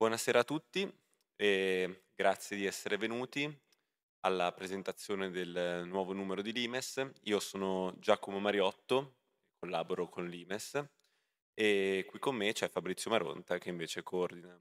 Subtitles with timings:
[0.00, 0.88] Buonasera a tutti
[1.34, 3.52] e grazie di essere venuti
[4.20, 7.04] alla presentazione del nuovo numero di Limes.
[7.22, 9.16] Io sono Giacomo Mariotto,
[9.58, 10.80] collaboro con Limes
[11.52, 14.56] e qui con me c'è Fabrizio Maronta che invece coordina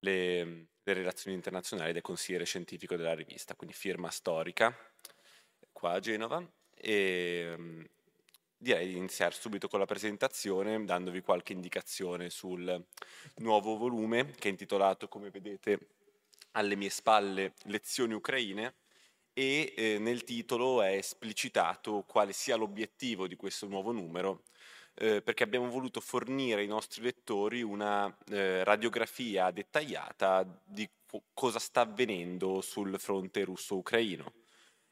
[0.00, 0.44] le,
[0.82, 4.76] le relazioni internazionali del consigliere scientifico della rivista, quindi firma storica
[5.70, 6.44] qua a Genova.
[6.74, 7.88] E,
[8.62, 12.84] direi di iniziare subito con la presentazione dandovi qualche indicazione sul
[13.36, 15.78] nuovo volume che è intitolato, come vedete,
[16.52, 18.74] alle mie spalle Lezioni ucraine
[19.32, 24.42] e eh, nel titolo è esplicitato quale sia l'obiettivo di questo nuovo numero
[24.94, 31.58] eh, perché abbiamo voluto fornire ai nostri lettori una eh, radiografia dettagliata di co- cosa
[31.58, 34.39] sta avvenendo sul fronte russo-ucraino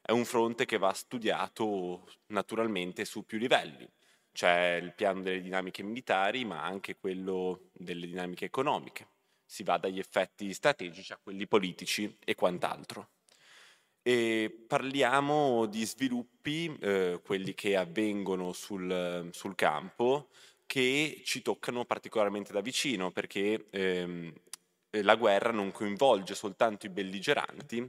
[0.09, 3.87] è un fronte che va studiato naturalmente su più livelli.
[4.31, 9.07] C'è il piano delle dinamiche militari, ma anche quello delle dinamiche economiche.
[9.45, 13.09] Si va dagli effetti strategici a quelli politici e quant'altro.
[14.01, 20.29] E parliamo di sviluppi, eh, quelli che avvengono sul, sul, campo,
[20.65, 24.33] che ci toccano particolarmente da vicino, perché ehm,
[25.03, 27.87] la guerra non coinvolge soltanto i belligeranti,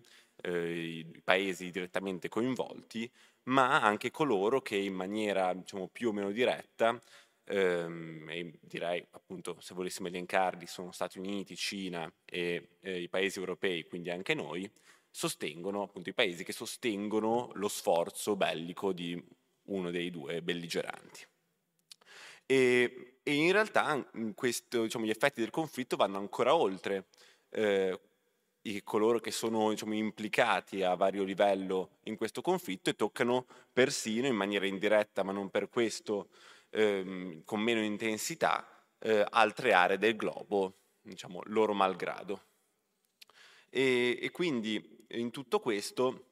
[0.49, 3.11] i paesi direttamente coinvolti,
[3.45, 7.01] ma anche coloro che in maniera diciamo, più o meno diretta,
[7.45, 13.39] ehm, e direi appunto se volessimo elencarli sono Stati Uniti, Cina e eh, i paesi
[13.39, 14.71] europei, quindi anche noi,
[15.11, 19.21] sostengono appunto i paesi che sostengono lo sforzo bellico di
[19.65, 21.27] uno dei due belligeranti.
[22.47, 27.07] E, e in realtà questo, diciamo, gli effetti del conflitto vanno ancora oltre
[27.51, 27.99] eh,
[28.63, 34.27] i, coloro che sono diciamo, implicati a vario livello in questo conflitto e toccano persino
[34.27, 36.29] in maniera indiretta, ma non per questo
[36.71, 38.67] ehm, con meno intensità,
[38.99, 42.43] eh, altre aree del globo, diciamo, loro malgrado.
[43.69, 46.27] E, e quindi in tutto questo,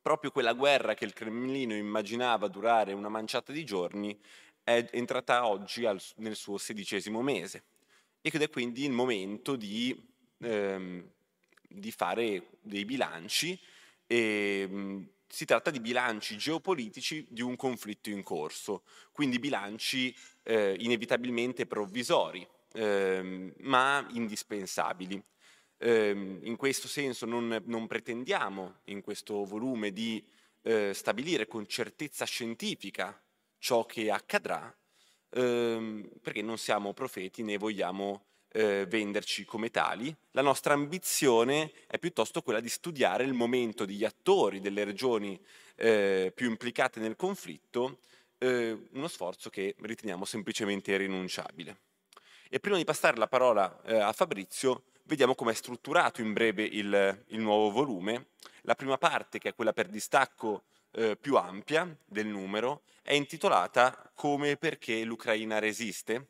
[0.00, 4.18] proprio quella guerra che il Cremlino immaginava durare una manciata di giorni
[4.64, 7.64] è entrata oggi al, nel suo sedicesimo mese
[8.20, 9.96] ed è quindi il momento di
[10.38, 11.10] ehm,
[11.74, 13.58] di fare dei bilanci
[14.06, 20.76] e mh, si tratta di bilanci geopolitici di un conflitto in corso, quindi bilanci eh,
[20.78, 25.22] inevitabilmente provvisori, eh, ma indispensabili.
[25.78, 30.22] Eh, in questo senso non, non, pretendiamo in questo volume di
[30.62, 33.20] eh, stabilire con certezza scientifica
[33.58, 34.72] ciò che accadrà,
[35.30, 41.98] ehm, perché non siamo profeti né vogliamo eh, venderci come tali, la nostra ambizione è
[41.98, 45.40] piuttosto quella di studiare il momento degli attori delle regioni
[45.76, 47.98] eh, più implicate nel conflitto,
[48.38, 51.76] eh, uno sforzo che riteniamo semplicemente irrinunciabile.
[52.48, 56.62] E prima di passare la parola eh, a Fabrizio, vediamo come è strutturato in breve
[56.62, 58.26] il, il, nuovo volume.
[58.62, 64.10] La prima parte, che è quella per distacco eh, più ampia del numero, è intitolata
[64.14, 66.26] Come e perché l'Ucraina resiste,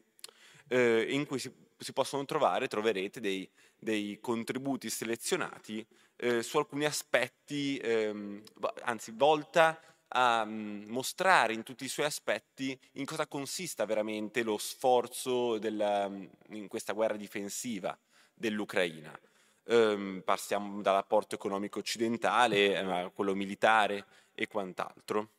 [0.69, 3.49] eh, in cui si si possono trovare, troverete dei,
[3.79, 8.43] dei contributi selezionati eh, su alcuni aspetti, ehm,
[8.83, 9.81] anzi volta
[10.15, 16.11] a um, mostrare in tutti i suoi aspetti in cosa consista veramente lo sforzo della,
[16.51, 17.99] in questa guerra difensiva
[18.35, 19.19] dell'Ucraina.
[19.65, 25.31] Um, passiamo dall'apporto economico occidentale a quello militare e quant'altro.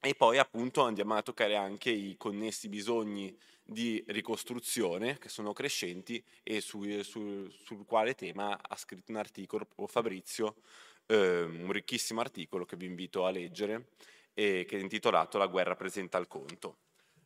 [0.00, 3.36] E poi appunto andiamo a toccare anche i connessi bisogni
[3.70, 9.68] di ricostruzione che sono crescenti e su, su, sul quale tema ha scritto un articolo
[9.86, 10.56] Fabrizio,
[11.04, 13.88] eh, un ricchissimo articolo che vi invito a leggere
[14.32, 16.78] e che è intitolato La guerra presenta al conto.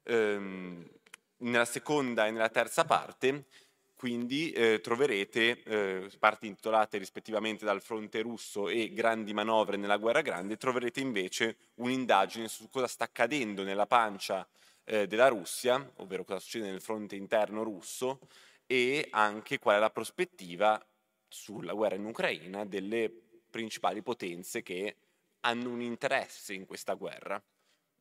[0.03, 0.91] Eh,
[1.36, 3.47] nella seconda e nella terza parte
[3.94, 10.22] quindi eh, troverete eh, parti intitolate rispettivamente dal fronte russo e grandi manovre nella guerra
[10.22, 14.44] grande, troverete invece un'indagine su cosa sta accadendo nella pancia
[14.84, 18.20] eh, della Russia, ovvero cosa succede nel fronte interno russo,
[18.66, 20.82] e anche qual è la prospettiva
[21.28, 23.10] sulla guerra in Ucraina delle
[23.51, 24.97] principali potenze che
[25.41, 27.42] hanno un interesse in questa guerra.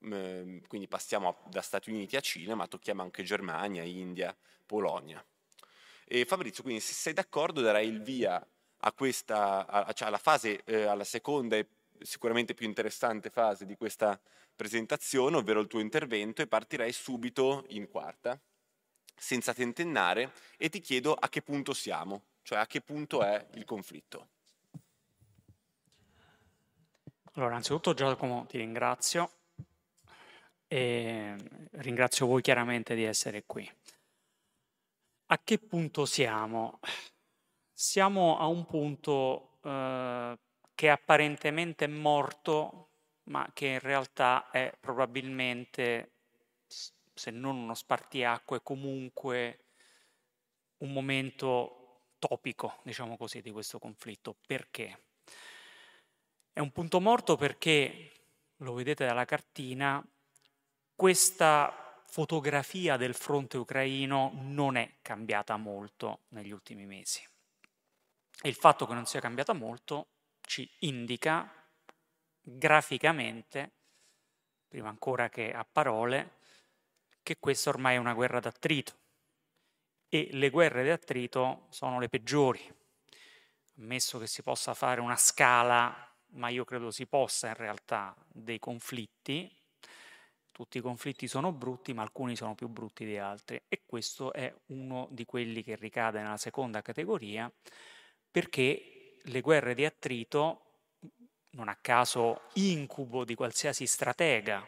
[0.04, 4.36] Ehm, quindi passiamo da Stati Uniti a Cina, ma tocchiamo anche Germania, India,
[4.66, 5.24] Polonia.
[6.06, 8.46] E Fabrizio, quindi se sei d'accordo darei il via
[8.84, 11.68] a questa, cioè alla fase, eh, alla seconda e
[12.02, 14.20] sicuramente più interessante fase di questa
[14.62, 18.40] presentazione, ovvero il tuo intervento, e partirei subito in quarta,
[19.16, 23.66] senza tentennare, e ti chiedo a che punto siamo, cioè a che punto è il
[23.66, 24.28] conflitto.
[27.34, 29.32] Allora, innanzitutto Giacomo ti ringrazio
[30.68, 31.36] e
[31.72, 33.68] ringrazio voi chiaramente di essere qui.
[35.28, 36.80] A che punto siamo?
[37.82, 40.38] siamo a un punto eh,
[40.76, 42.91] che apparentemente è morto,
[43.32, 46.12] ma che in realtà è probabilmente,
[46.68, 49.64] se non uno spartiacque, comunque
[50.80, 54.36] un momento topico, diciamo così, di questo conflitto.
[54.46, 55.06] Perché?
[56.52, 58.12] È un punto morto perché,
[58.58, 60.06] lo vedete dalla cartina,
[60.94, 67.26] questa fotografia del fronte ucraino non è cambiata molto negli ultimi mesi.
[68.44, 70.08] E il fatto che non sia cambiata molto
[70.42, 71.61] ci indica
[72.42, 73.72] graficamente,
[74.68, 76.40] prima ancora che a parole,
[77.24, 79.00] che questa ormai è una guerra d'attrito.
[80.10, 82.62] E le guerre d'attrito sono le peggiori.
[83.78, 88.60] Ammesso che si possa fare una scala ma io credo si possa in realtà, dei
[88.60, 89.50] conflitti.
[90.52, 93.62] Tutti i conflitti sono brutti, ma alcuni sono più brutti di altri.
[93.68, 97.52] E questo è uno di quelli che ricade nella seconda categoria,
[98.30, 100.71] perché le guerre di attrito,
[101.52, 104.68] non a caso incubo di qualsiasi stratega,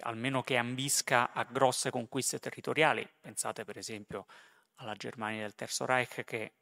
[0.00, 4.26] almeno che ambisca a grosse conquiste territoriali, pensate per esempio
[4.76, 6.52] alla Germania del Terzo Reich che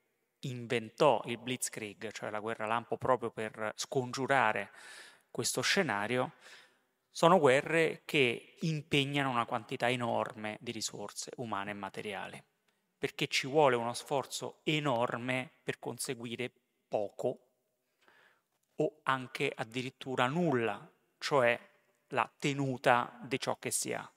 [0.41, 4.73] inventò il Blitzkrieg, cioè la guerra lampo, proprio per scongiurare
[5.31, 6.35] questo scenario,
[7.11, 12.45] sono guerre che impegnano una quantità enorme di risorse umane e materiali,
[12.99, 16.53] perché ci vuole uno sforzo enorme per conseguire
[16.89, 17.41] poco
[18.77, 21.59] o anche addirittura nulla, cioè
[22.09, 24.11] la tenuta di ciò che si ha.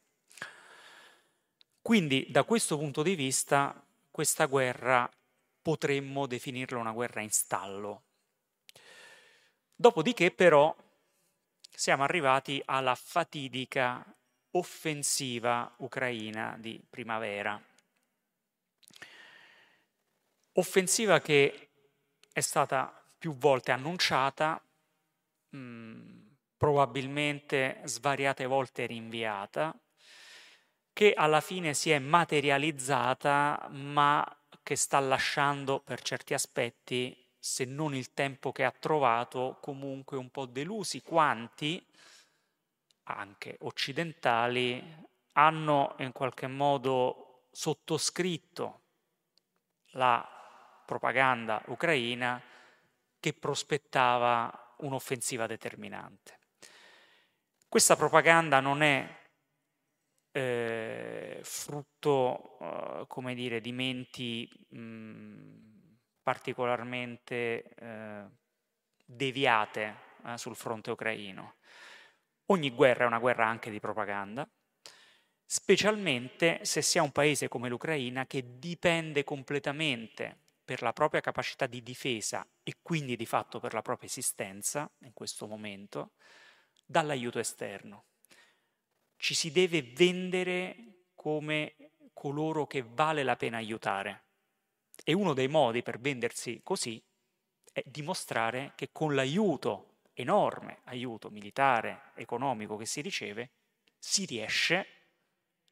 [1.82, 5.10] Quindi da questo punto di vista questa guerra
[5.62, 8.04] potremmo definirla una guerra in stallo.
[9.76, 10.76] Dopodiché però
[11.70, 14.06] siamo arrivati alla fatidica
[14.52, 17.62] offensiva ucraina di primavera.
[20.54, 21.69] Offensiva che
[22.40, 24.62] è stata più volte annunciata,
[25.50, 26.28] mh, mm,
[26.58, 29.78] probabilmente svariate volte rinviata,
[30.92, 34.26] che alla fine si è materializzata ma
[34.64, 40.30] che sta lasciando per certi aspetti, se non il tempo che ha trovato, comunque un
[40.30, 41.02] po' delusi.
[41.02, 41.86] Quanti,
[43.04, 48.82] anche occidentali, hanno in qualche modo sottoscritto
[49.94, 50.39] la
[50.90, 52.42] propaganda ucraina
[53.20, 56.40] che prospettava un'offensiva determinante.
[57.68, 59.08] Questa propaganda non è
[60.32, 68.24] eh, frutto, uh, come dire, di menti mh, particolarmente eh,
[69.06, 69.96] deviate
[70.26, 71.58] eh, sul fronte ucraino.
[72.48, 74.50] Ogni guerra è una guerra anche di propaganda,
[75.46, 81.66] specialmente se si ha un paese come l'Ucraina che dipende completamente per la propria capacità
[81.66, 86.12] di difesa e quindi di fatto per la propria esistenza in questo momento
[86.86, 88.04] dall'aiuto esterno
[89.18, 94.26] ci si deve vendere come coloro che vale la pena aiutare.
[95.04, 97.04] E uno dei modi per vendersi così
[97.72, 103.54] è dimostrare che con l'aiuto, enorme aiuto militare, economico che si riceve,
[103.98, 104.86] si riesce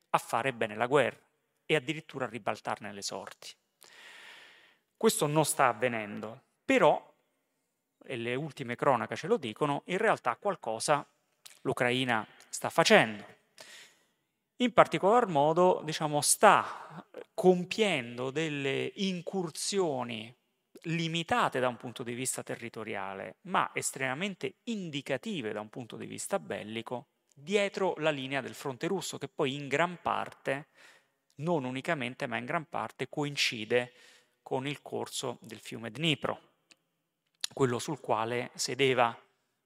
[0.10, 1.24] a fare bene la guerra
[1.68, 3.56] e addirittura a ribaltarne le sorti.
[4.98, 7.16] Questo non sta avvenendo, però,
[8.04, 11.08] e le ultime cronache ce lo dicono, in realtà qualcosa
[11.62, 13.24] l'Ucraina sta facendo.
[14.58, 17.06] In particolar modo, diciamo, sta
[17.36, 20.36] compiendo delle incursioni
[20.84, 26.40] limitate da un punto di vista territoriale, ma estremamente indicative da un punto di vista
[26.40, 30.70] bellico, dietro la linea del fronte russo, che poi in gran parte,
[31.36, 33.94] non unicamente, ma in gran parte coincide
[34.48, 36.40] con il corso del fiume Dnipro,
[37.52, 39.08] quello sul quale sedeva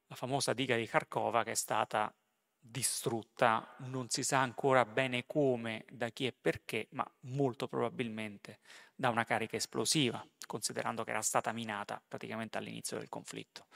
[0.07, 2.11] la famosa diga di Kharkova che è stata
[2.57, 8.57] distrutta, non si sa ancora bene come, da chi e perché, ma molto probabilmente
[8.95, 13.67] da una carica esplosiva, considerando che era stata minata praticamente all'inizio del conflitto.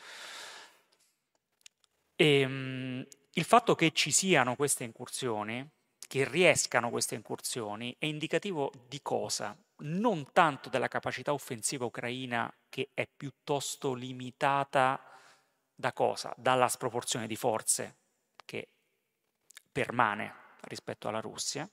[2.16, 5.70] E, um, il fatto che ci siano queste incursioni,
[6.08, 9.58] che riescano queste incursioni, è indicativo di cosa?
[9.78, 15.02] Non tanto della capacità offensiva ucraina che è piuttosto limitata
[15.74, 16.34] da cosa?
[16.38, 17.98] Dalla sproporzione di forze
[18.46, 18.70] che
[19.72, 21.70] permane rispetto alla Russia,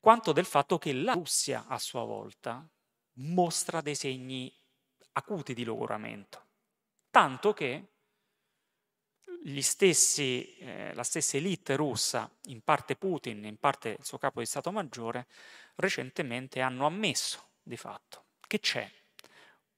[0.00, 2.66] quanto del fatto che la Russia a sua volta
[3.14, 4.52] mostra dei segni
[5.12, 6.46] acuti di logoramento,
[7.10, 7.97] tanto che
[9.60, 14.46] stessi, eh, la stessa elite russa, in parte Putin, in parte il suo capo di
[14.46, 15.26] Stato Maggiore,
[15.76, 18.90] recentemente hanno ammesso di fatto che c'è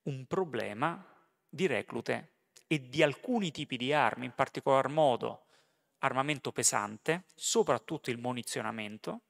[0.04, 1.04] un problema
[1.48, 2.34] di reclute
[2.66, 5.46] e di alcuni tipi di armi, in particolar modo
[5.98, 9.22] armamento pesante, soprattutto il munizionamento,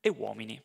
[0.00, 0.60] e uomini.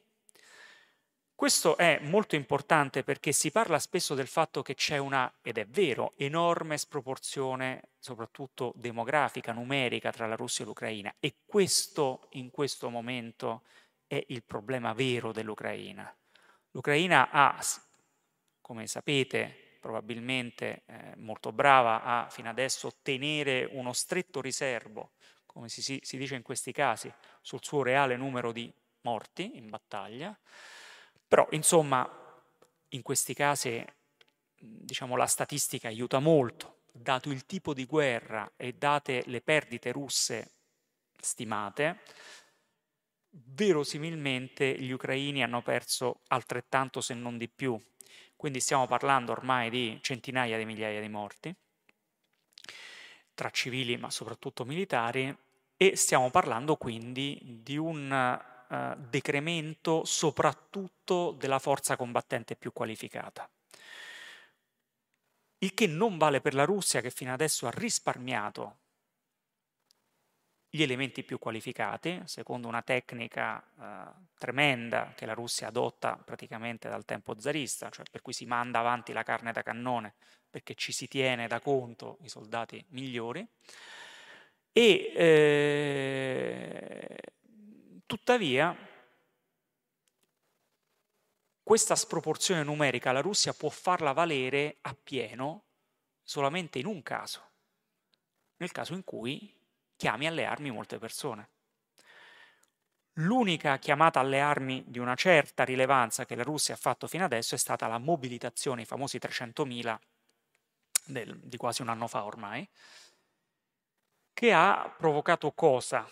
[1.39, 5.65] Questo è molto importante perché si parla spesso del fatto che c'è una, ed è
[5.65, 11.15] vero, enorme sproporzione, soprattutto demografica, numerica, tra la Russia e l'Ucraina.
[11.17, 13.63] E questo in questo momento
[14.05, 16.13] è il problema vero dell'Ucraina.
[16.72, 17.58] L'Ucraina ha,
[18.60, 25.12] come sapete, probabilmente eh, molto brava a fino adesso tenere uno stretto riservo,
[25.46, 28.69] come si, si dice in questi casi, sul suo reale numero di
[29.03, 30.38] morti in battaglia
[31.30, 32.10] però, insomma,
[32.90, 33.86] in questi casi,
[34.58, 40.54] diciamo, la statistica aiuta molto, dato il tipo di guerra e date le perdite russe
[41.16, 42.00] stimate,
[43.30, 47.80] verosimilmente gli ucraini hanno perso altrettanto se non di più.
[48.36, 51.56] Quindi stiamo parlando ormai di centinaia di migliaia di morti,
[53.36, 55.38] tra civili ma soprattutto militari,
[55.78, 63.50] e stiamo parlando quindi di un eh, decremento soprattutto della forza combattente più qualificata.
[65.60, 68.78] Il che non vale per la Russia che fino adesso ha risparmiato
[70.72, 77.06] gli elementi più qualificati, secondo una tecnica eh, tremenda che la Russia adotta praticamente dal
[77.06, 80.14] tempo zarista, cioè per cui si manda avanti la carne da cannone
[80.48, 83.46] perché ci si tiene da conto i soldati migliori.
[84.72, 87.18] E eh,
[88.10, 88.75] Tuttavia,
[91.62, 95.66] questa sproporzione numerica la Russia può farla valere appieno
[96.24, 97.51] solamente in un caso,
[98.58, 99.56] nel caso in cui
[99.96, 101.50] chiami alle armi molte persone.
[103.20, 107.54] L'unica chiamata alle armi di una certa rilevanza che la Russia ha fatto fino adesso
[107.54, 110.00] è stata la mobilitazione, i famosi 300.000
[111.06, 112.68] del, di quasi un anno fa ormai,
[114.34, 116.10] che ha provocato cosa?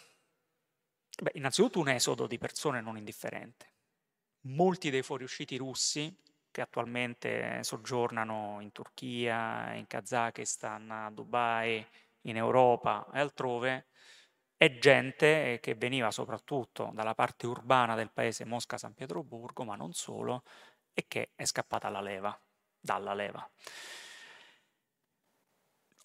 [1.19, 3.73] Beh, innanzitutto un esodo di persone non indifferente.
[4.41, 6.15] Molti dei fuoriusciti russi
[6.51, 11.85] che attualmente soggiornano in Turchia, in Kazakistan, a Dubai,
[12.21, 13.87] in Europa e altrove,
[14.55, 20.43] è gente che veniva soprattutto dalla parte urbana del paese Mosca-San Pietroburgo, ma non solo,
[20.93, 22.39] e che è scappata alla leva,
[22.79, 23.47] dalla leva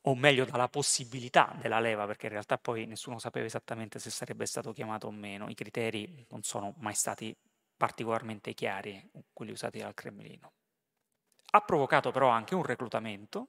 [0.03, 4.47] o meglio dalla possibilità della leva, perché in realtà poi nessuno sapeva esattamente se sarebbe
[4.47, 7.35] stato chiamato o meno, i criteri non sono mai stati
[7.77, 10.53] particolarmente chiari, quelli usati dal Cremlino.
[11.51, 13.49] Ha provocato però anche un reclutamento,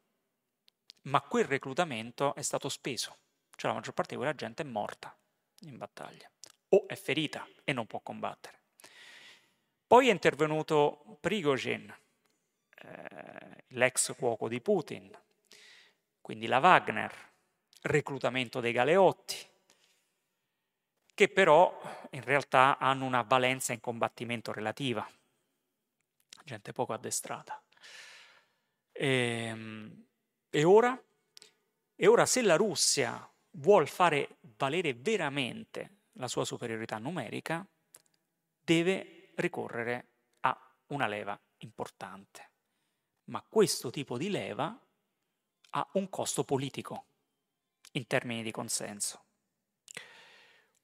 [1.04, 3.18] ma quel reclutamento è stato speso,
[3.56, 5.16] cioè la maggior parte di quella gente è morta
[5.62, 6.30] in battaglia
[6.70, 8.62] o è ferita e non può combattere.
[9.86, 11.96] Poi è intervenuto Prigozhin,
[12.76, 15.16] eh, l'ex cuoco di Putin,
[16.24, 17.14] quindi la Wagner,
[17.82, 19.36] reclutamento dei galeotti,
[21.14, 25.06] che però in realtà hanno una valenza in combattimento relativa,
[26.46, 27.62] gente poco addestrata.
[28.94, 30.06] E, ehm,
[30.50, 30.98] e ora?
[31.94, 37.68] E ora se la Russia vuole fare valere veramente la sua superiorità numerica,
[38.62, 40.08] deve ricorrere
[40.40, 42.52] a una leva importante.
[43.26, 44.80] Ma questo tipo di leva
[45.76, 47.06] ha un costo politico
[47.94, 49.22] in termini di consenso.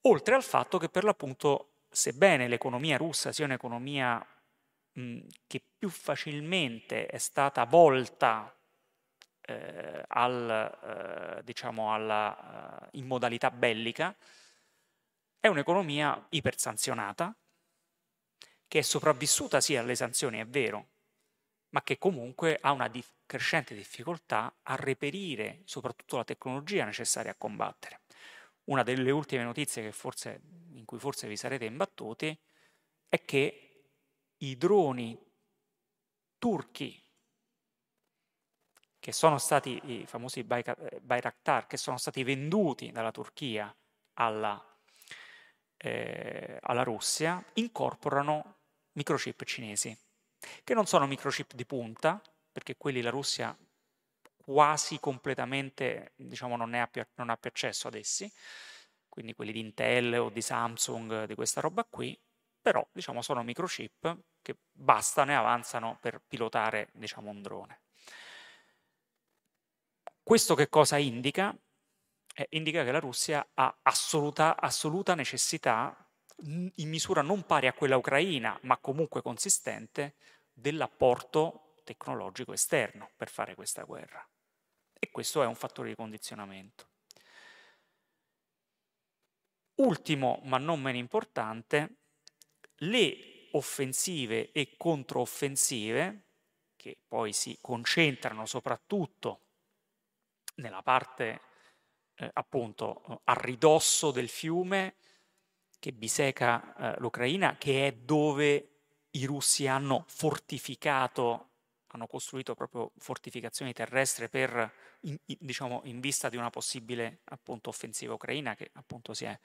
[0.02, 4.24] Oltre al fatto che per l'appunto, sebbene l'economia russa sia un'economia
[4.92, 8.54] mh, che più facilmente è stata volta
[9.42, 14.16] eh, al, eh, diciamo alla, uh, in modalità bellica,
[15.38, 17.34] è un'economia ipersanzionata,
[18.68, 20.88] che è sopravvissuta sì alle sanzioni, è vero,
[21.70, 27.36] ma che comunque ha una dif- crescente difficoltà a reperire soprattutto la tecnologia necessaria a
[27.36, 28.00] combattere.
[28.64, 30.40] Una delle ultime notizie forse,
[30.72, 32.36] in cui forse vi sarete imbattuti
[33.08, 33.84] è che
[34.38, 35.16] i droni
[36.38, 37.00] turchi
[38.98, 43.72] che sono stati i famosi Bayraktar, che sono stati venduti dalla Turchia
[44.14, 44.60] alla,
[45.76, 48.56] eh, alla Russia, incorporano
[48.92, 49.96] microchip cinesi
[50.64, 53.56] che non sono microchip di punta, perché quelli la Russia
[54.36, 58.30] quasi completamente diciamo, non, ha più, non ha più accesso ad essi,
[59.08, 62.18] quindi quelli di Intel o di Samsung, di questa roba qui,
[62.60, 67.80] però diciamo, sono microchip che bastano e avanzano per pilotare diciamo, un drone.
[70.22, 71.56] Questo che cosa indica?
[72.34, 76.06] Eh, indica che la Russia ha assoluta, assoluta necessità
[76.42, 80.14] in misura non pari a quella ucraina, ma comunque consistente,
[80.52, 84.24] dell'apporto tecnologico esterno per fare questa guerra.
[84.96, 86.88] E questo è un fattore di condizionamento.
[89.76, 91.96] Ultimo, ma non meno importante,
[92.82, 96.26] le offensive e controoffensive,
[96.76, 99.40] che poi si concentrano soprattutto
[100.56, 101.40] nella parte
[102.14, 104.94] eh, appunto a ridosso del fiume
[105.78, 108.68] che biseca eh, l'Ucraina, che è dove
[109.12, 111.49] i russi hanno fortificato,
[111.92, 117.70] hanno costruito proprio fortificazioni terrestri per, in, in, diciamo, in vista di una possibile appunto,
[117.70, 119.38] offensiva ucraina che appunto si, è,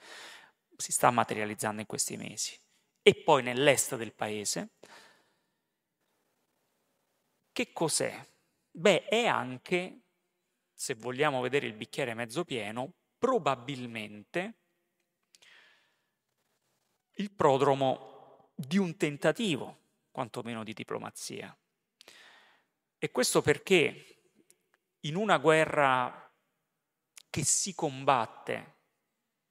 [0.76, 2.58] si sta materializzando in questi mesi.
[3.02, 4.70] E poi nell'est del paese,
[7.52, 8.26] che cos'è?
[8.70, 10.00] Beh, è anche,
[10.74, 14.54] se vogliamo vedere il bicchiere mezzo pieno, probabilmente
[17.14, 19.78] il prodromo di un tentativo,
[20.10, 21.56] quantomeno di diplomazia.
[23.06, 24.18] E questo perché
[25.02, 26.28] in una guerra
[27.30, 28.78] che si combatte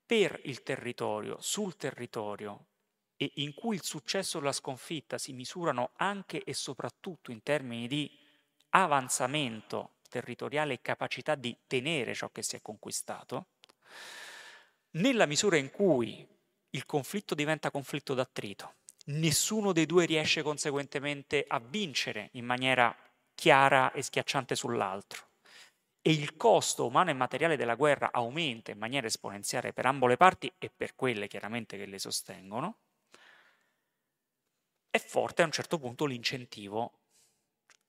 [0.06, 2.72] per il territorio, sul territorio,
[3.16, 7.88] e in cui il successo o la sconfitta si misurano anche e soprattutto in termini
[7.88, 8.12] di
[8.72, 13.52] avanzamento territoriale e capacità di tenere ciò che si è conquistato,
[14.96, 16.28] nella misura in cui
[16.72, 18.74] il conflitto diventa conflitto d'attrito.
[19.06, 22.94] Nessuno dei due riesce conseguentemente a vincere in maniera
[23.36, 25.28] chiara e schiacciante sull'altro.
[26.02, 30.18] E il costo umano e materiale della guerra aumenta in maniera esponenziale per ambo le
[30.18, 32.78] parti e per quelle chiaramente che le sostengono.
[34.90, 37.00] È forte a un certo punto l'incentivo,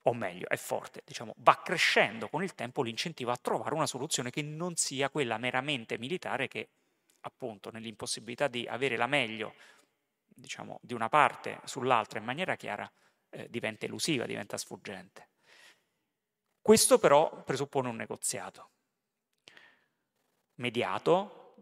[0.03, 4.31] o meglio, è forte, diciamo, va crescendo con il tempo l'incentivo a trovare una soluzione
[4.31, 6.69] che non sia quella meramente militare che
[7.21, 9.55] appunto nell'impossibilità di avere la meglio
[10.37, 12.91] diciamo, di una parte sull'altra in maniera chiara
[13.31, 15.29] eh, diventa elusiva, diventa sfuggente.
[16.67, 18.71] Questo però presuppone un negoziato
[20.55, 21.55] mediato,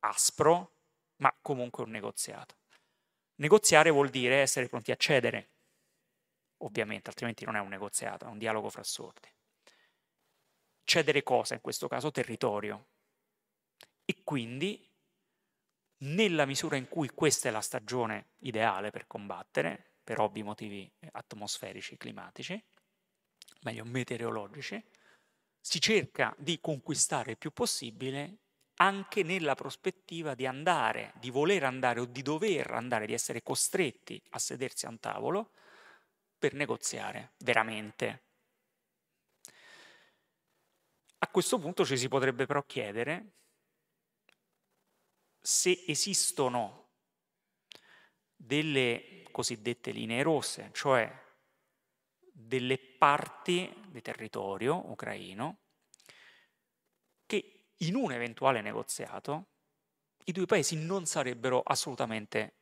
[0.00, 0.78] aspro,
[1.18, 2.56] ma comunque un negoziato.
[3.36, 5.50] Negoziare vuol dire essere pronti a cedere,
[6.64, 9.32] ovviamente, altrimenti non è un negoziato, è un dialogo fra sordi.
[10.82, 12.10] Cedere cosa in questo caso?
[12.10, 12.88] Territorio.
[14.04, 14.90] E quindi
[15.98, 21.96] nella misura in cui questa è la stagione ideale per combattere, per ovvi motivi atmosferici,
[21.96, 22.60] climatici,
[23.60, 24.82] meglio meteorologici,
[25.60, 28.38] si cerca di conquistare il più possibile
[28.80, 34.22] anche nella prospettiva di andare, di voler andare o di dover andare, di essere costretti
[34.30, 35.50] a sedersi a un tavolo
[36.38, 38.22] per negoziare veramente.
[41.18, 43.32] A questo punto ci si potrebbe però chiedere
[45.40, 46.90] se esistono
[48.36, 51.26] delle cosiddette linee rosse, cioè
[52.40, 55.58] delle parti di territorio ucraino
[57.26, 59.46] che in un eventuale negoziato
[60.24, 62.54] i due paesi non sarebbero assolutamente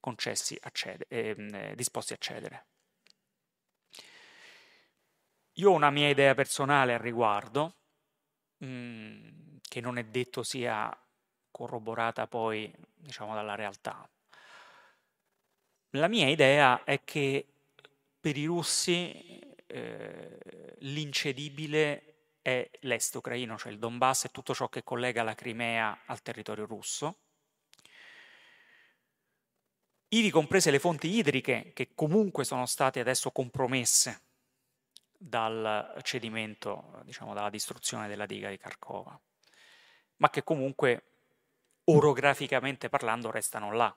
[0.00, 2.66] concessi a cedere, eh, disposti a cedere.
[5.54, 7.76] Io ho una mia idea personale al riguardo,
[8.58, 10.96] mh, mm, che non è detto sia
[11.50, 14.08] corroborata poi diciamo dalla realtà.
[15.90, 17.53] La mia idea è che
[18.24, 20.38] per i russi eh,
[20.78, 26.22] l'incedibile è l'est ucraino, cioè il Donbass e tutto ciò che collega la Crimea al
[26.22, 27.18] territorio russo,
[30.08, 34.22] ivi comprese le fonti idriche che comunque sono state adesso compromesse
[35.18, 39.20] dal cedimento, diciamo dalla distruzione della diga di Kharkova,
[40.16, 41.02] ma che comunque
[41.84, 43.94] orograficamente parlando restano là.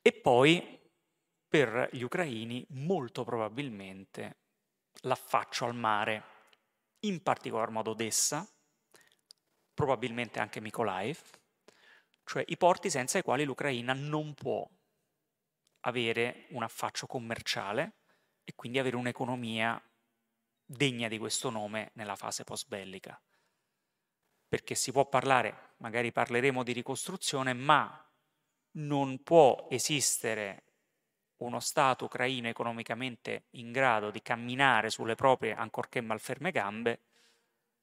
[0.00, 0.79] E poi
[1.50, 4.36] per gli ucraini molto probabilmente
[5.02, 6.22] l'affaccio al mare,
[7.00, 8.48] in particolar modo Odessa,
[9.74, 11.20] probabilmente anche Mykolaiv,
[12.24, 14.68] cioè i porti senza i quali l'Ucraina non può
[15.80, 17.96] avere un affaccio commerciale
[18.44, 19.82] e quindi avere un'economia
[20.64, 23.20] degna di questo nome nella fase post bellica
[24.50, 28.04] perché si può parlare, magari parleremo di ricostruzione, ma
[28.72, 30.69] non può esistere
[31.40, 37.00] uno Stato ucraino economicamente in grado di camminare sulle proprie, ancorché malferme gambe,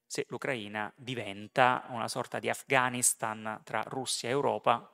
[0.06, 4.92] se l'Ucraina diventa una sorta di Afghanistan tra Russia e Europa,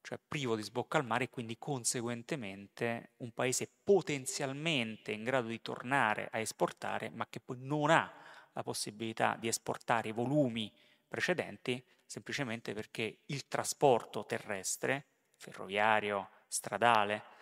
[0.00, 5.60] cioè privo di sbocca al mare e quindi conseguentemente un paese potenzialmente in grado di
[5.60, 8.12] tornare a esportare, ma che poi non ha
[8.52, 10.72] la possibilità di esportare i volumi
[11.08, 15.06] precedenti semplicemente perché il trasporto terrestre,
[15.36, 17.33] ferroviario, stradale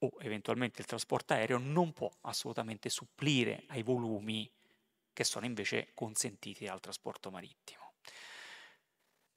[0.00, 4.50] o eventualmente il trasporto aereo non può assolutamente supplire ai volumi
[5.12, 7.92] che sono invece consentiti dal trasporto marittimo.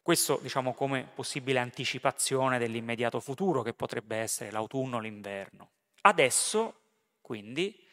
[0.02, 5.72] Questo diciamo come possibile anticipazione dell'immediato futuro che potrebbe essere l'autunno o l'inverno.
[6.02, 6.82] Adesso
[7.22, 7.88] quindi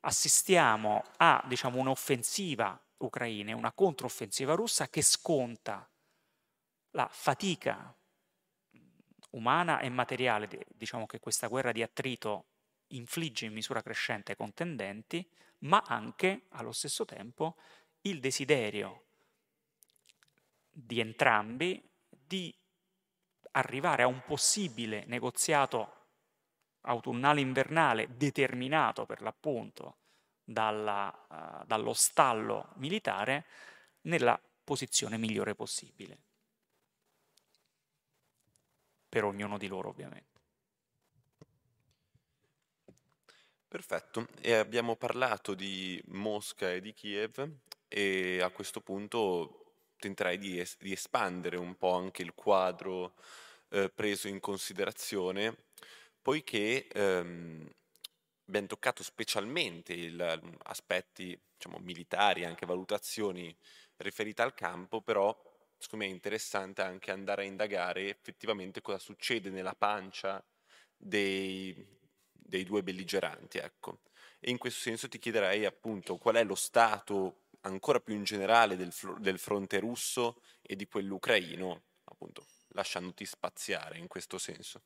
[0.00, 5.88] assistiamo a diciamo, un'offensiva ucraina, una controffensiva russa che sconta
[6.92, 7.94] la fatica
[9.30, 12.46] umana e materiale, diciamo che questa guerra di attrito
[12.88, 15.28] infligge in misura crescente ai contendenti,
[15.60, 17.56] ma anche allo stesso tempo
[18.02, 19.04] il desiderio
[20.70, 22.54] di entrambi di
[23.52, 25.96] arrivare a un possibile negoziato
[26.82, 29.96] autunnale-invernale determinato per l'appunto
[30.42, 33.44] dalla, uh, dallo stallo militare
[34.02, 36.18] nella posizione migliore possibile.
[39.10, 40.38] Per ognuno di loro ovviamente.
[43.66, 47.48] Perfetto, e abbiamo parlato di Mosca e di Kiev
[47.86, 53.14] e a questo punto tenterai di, es- di espandere un po' anche il quadro
[53.68, 55.56] eh, preso in considerazione,
[56.22, 57.68] poiché ehm,
[58.46, 63.54] abbiamo toccato specialmente il, aspetti diciamo, militari, anche valutazioni
[63.98, 65.36] riferite al campo, però
[65.80, 70.44] secondo me è interessante anche andare a indagare effettivamente cosa succede nella pancia
[70.94, 71.74] dei,
[72.32, 73.58] dei due belligeranti.
[73.58, 74.00] Ecco.
[74.38, 78.76] E in questo senso ti chiederei appunto qual è lo stato ancora più in generale
[78.76, 84.82] del, del fronte russo e di quello ucraino, appunto, lasciandoti spaziare in questo senso.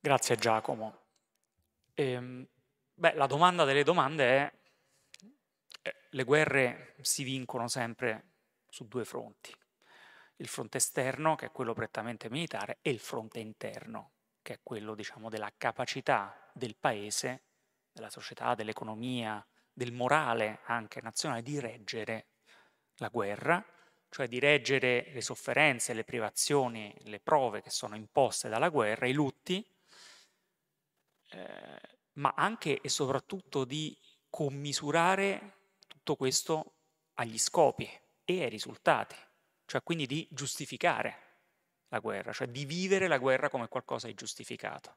[0.00, 1.06] Grazie Giacomo.
[1.94, 2.46] Ehm,
[2.94, 4.57] beh, la domanda delle domande è,
[6.10, 8.32] le guerre si vincono sempre
[8.68, 9.54] su due fronti,
[10.36, 14.94] il fronte esterno, che è quello prettamente militare, e il fronte interno, che è quello
[14.94, 17.42] diciamo, della capacità del paese,
[17.92, 22.26] della società, dell'economia, del morale anche nazionale di reggere
[22.96, 23.64] la guerra,
[24.10, 29.12] cioè di reggere le sofferenze, le privazioni, le prove che sono imposte dalla guerra, i
[29.12, 29.64] lutti,
[31.30, 31.80] eh,
[32.14, 33.96] ma anche e soprattutto di
[34.30, 35.57] commisurare
[36.08, 36.72] tutto questo
[37.14, 37.86] agli scopi
[38.24, 39.14] e ai risultati,
[39.66, 41.26] cioè quindi di giustificare
[41.88, 44.96] la guerra, cioè di vivere la guerra come qualcosa di giustificato.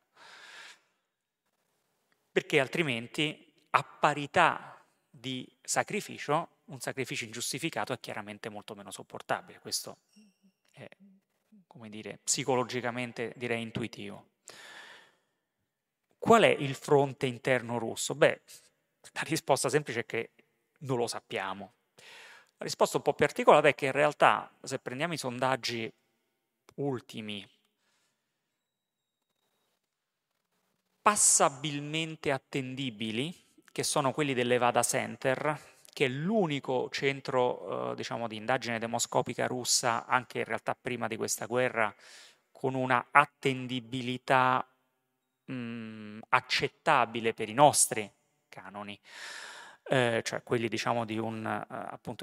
[2.32, 9.60] Perché altrimenti a parità di sacrificio, un sacrificio ingiustificato è chiaramente molto meno sopportabile.
[9.60, 10.04] Questo
[10.70, 10.88] è,
[11.68, 14.30] come dire, psicologicamente direi intuitivo.
[16.18, 18.16] Qual è il fronte interno russo?
[18.16, 18.42] Beh,
[19.12, 20.32] la risposta semplice è che
[20.82, 21.74] non lo sappiamo.
[22.58, 25.92] La risposta un po' più articolata è che in realtà, se prendiamo i sondaggi
[26.76, 27.48] ultimi,
[31.02, 33.36] passabilmente attendibili,
[33.72, 35.60] che sono quelli dell'Evada Center,
[35.92, 41.18] che è l'unico centro eh, diciamo, di indagine demoscopica russa, anche in realtà prima di
[41.18, 41.94] questa guerra,
[42.52, 44.66] con una attendibilità
[45.46, 48.10] mh, accettabile per i nostri
[48.48, 49.00] canoni,
[49.92, 51.30] eh, cioè quelli diciamo, di uh,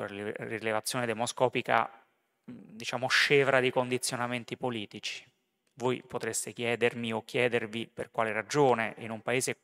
[0.06, 2.02] rilevazione demoscopica
[2.42, 5.30] diciamo scevra di condizionamenti politici.
[5.74, 9.58] Voi potreste chiedermi o chiedervi per quale ragione in un paese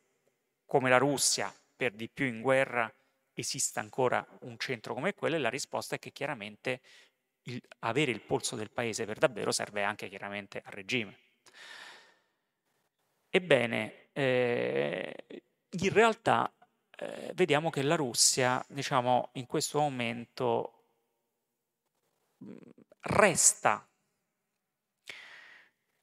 [0.67, 2.93] come la Russia, per di più in guerra
[3.33, 6.83] esista ancora un centro come quello e la risposta è che chiaramente
[7.45, 11.19] il, avere il polso del paese per davvero serve anche chiaramente al regime.
[13.31, 16.53] Ebbene, eh, in realtà
[17.05, 20.85] eh, vediamo che la Russia, diciamo, in questo momento
[23.01, 23.87] resta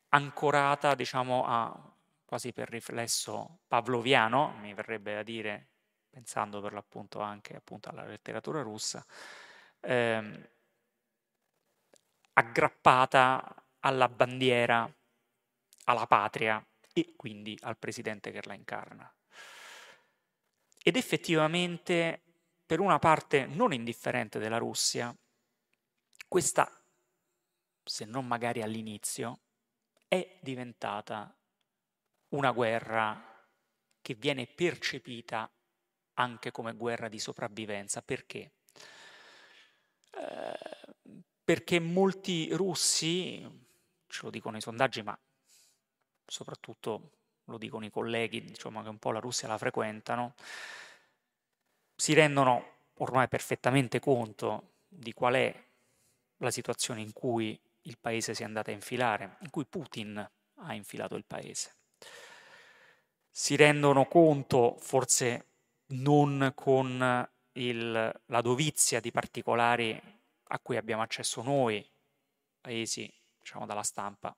[0.09, 5.69] ancorata, diciamo, a quasi per riflesso pavloviano, mi verrebbe a dire,
[6.09, 9.05] pensando per l'appunto anche appunto alla letteratura russa,
[9.79, 10.49] ehm,
[12.33, 14.89] aggrappata alla bandiera,
[15.85, 19.13] alla patria e quindi al presidente che la incarna.
[20.83, 22.21] Ed effettivamente,
[22.65, 25.15] per una parte non indifferente della Russia,
[26.27, 26.69] questa,
[27.83, 29.41] se non magari all'inizio,
[30.07, 31.37] è diventata
[32.29, 33.29] una guerra
[34.01, 35.49] che viene percepita
[36.15, 38.01] anche come guerra di sopravvivenza.
[38.01, 38.53] Perché?
[40.11, 40.95] Eh,
[41.43, 43.47] perché molti russi,
[44.07, 45.17] ce lo dicono i sondaggi, ma
[46.25, 47.20] soprattutto
[47.51, 50.33] lo dicono i colleghi diciamo, che un po' la Russia la frequentano,
[51.95, 55.63] si rendono ormai perfettamente conto di qual è
[56.37, 60.17] la situazione in cui il paese si è andato a infilare, in cui Putin
[60.55, 61.75] ha infilato il paese.
[63.29, 65.45] Si rendono conto, forse
[65.87, 69.99] non con il, la dovizia di particolari
[70.43, 71.87] a cui abbiamo accesso noi,
[72.59, 74.35] paesi diciamo dalla stampa,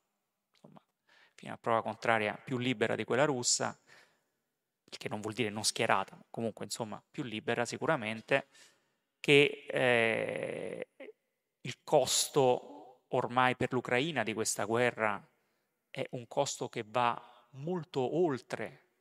[1.43, 3.77] fino a prova contraria, più libera di quella russa,
[4.85, 8.47] il che non vuol dire non schierata, comunque insomma più libera sicuramente,
[9.19, 10.87] che eh,
[11.59, 15.21] il costo ormai per l'Ucraina di questa guerra
[15.89, 18.91] è un costo che va molto oltre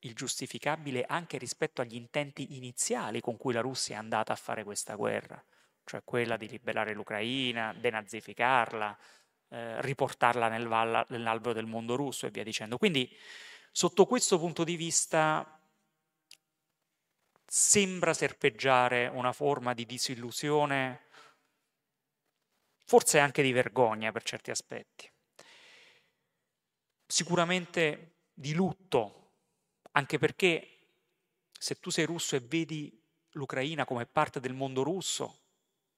[0.00, 4.64] il giustificabile anche rispetto agli intenti iniziali con cui la Russia è andata a fare
[4.64, 5.42] questa guerra,
[5.84, 8.98] cioè quella di liberare l'Ucraina, denazificarla,
[9.48, 12.78] eh, riportarla nel valla, nell'alveo del mondo russo e via dicendo.
[12.78, 13.14] Quindi
[13.70, 15.60] sotto questo punto di vista
[17.46, 21.04] sembra serpeggiare una forma di disillusione,
[22.84, 25.10] forse anche di vergogna per certi aspetti.
[27.06, 29.26] Sicuramente di lutto
[29.92, 30.76] anche perché
[31.58, 35.40] se tu sei russo e vedi l'Ucraina come parte del mondo russo,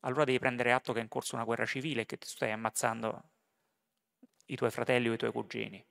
[0.01, 2.53] allora devi prendere atto che è in corso una guerra civile e che ti stai
[2.53, 3.31] ammazzando
[4.49, 5.85] i tuoi fratelli o i tuoi cugini.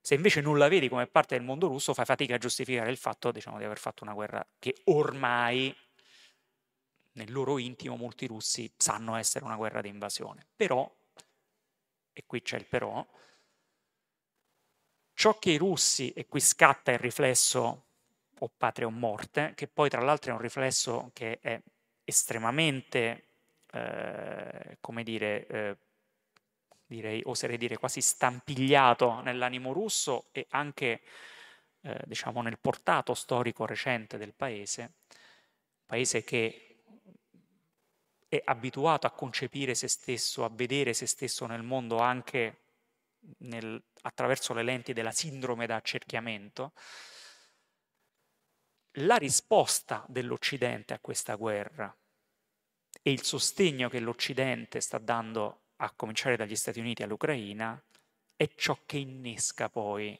[0.00, 2.96] Se invece non la vedi come parte del mondo russo, fai fatica a giustificare il
[2.96, 5.74] fatto diciamo, di aver fatto una guerra che ormai
[7.12, 10.46] nel loro intimo molti russi sanno essere una guerra di invasione.
[10.54, 10.88] Però,
[12.12, 13.04] e qui c'è il però,
[15.18, 17.84] Ciò che i russi, e qui scatta il riflesso
[18.38, 21.58] o patria o morte, che poi tra l'altro è un riflesso che è
[22.04, 23.28] estremamente,
[23.72, 25.76] eh, come dire, eh,
[26.86, 31.02] direi, oserei dire quasi stampigliato nell'animo russo e anche
[31.82, 34.94] eh, diciamo nel portato storico recente del paese,
[35.84, 36.66] paese che
[38.28, 42.62] è abituato a concepire se stesso, a vedere se stesso nel mondo anche
[43.38, 46.72] nel, attraverso le lenti della sindrome da accerchiamento,
[49.00, 51.94] la risposta dell'Occidente a questa guerra
[53.02, 57.82] e il sostegno che l'Occidente sta dando, a cominciare dagli Stati Uniti all'Ucraina,
[58.34, 60.18] è ciò che innesca poi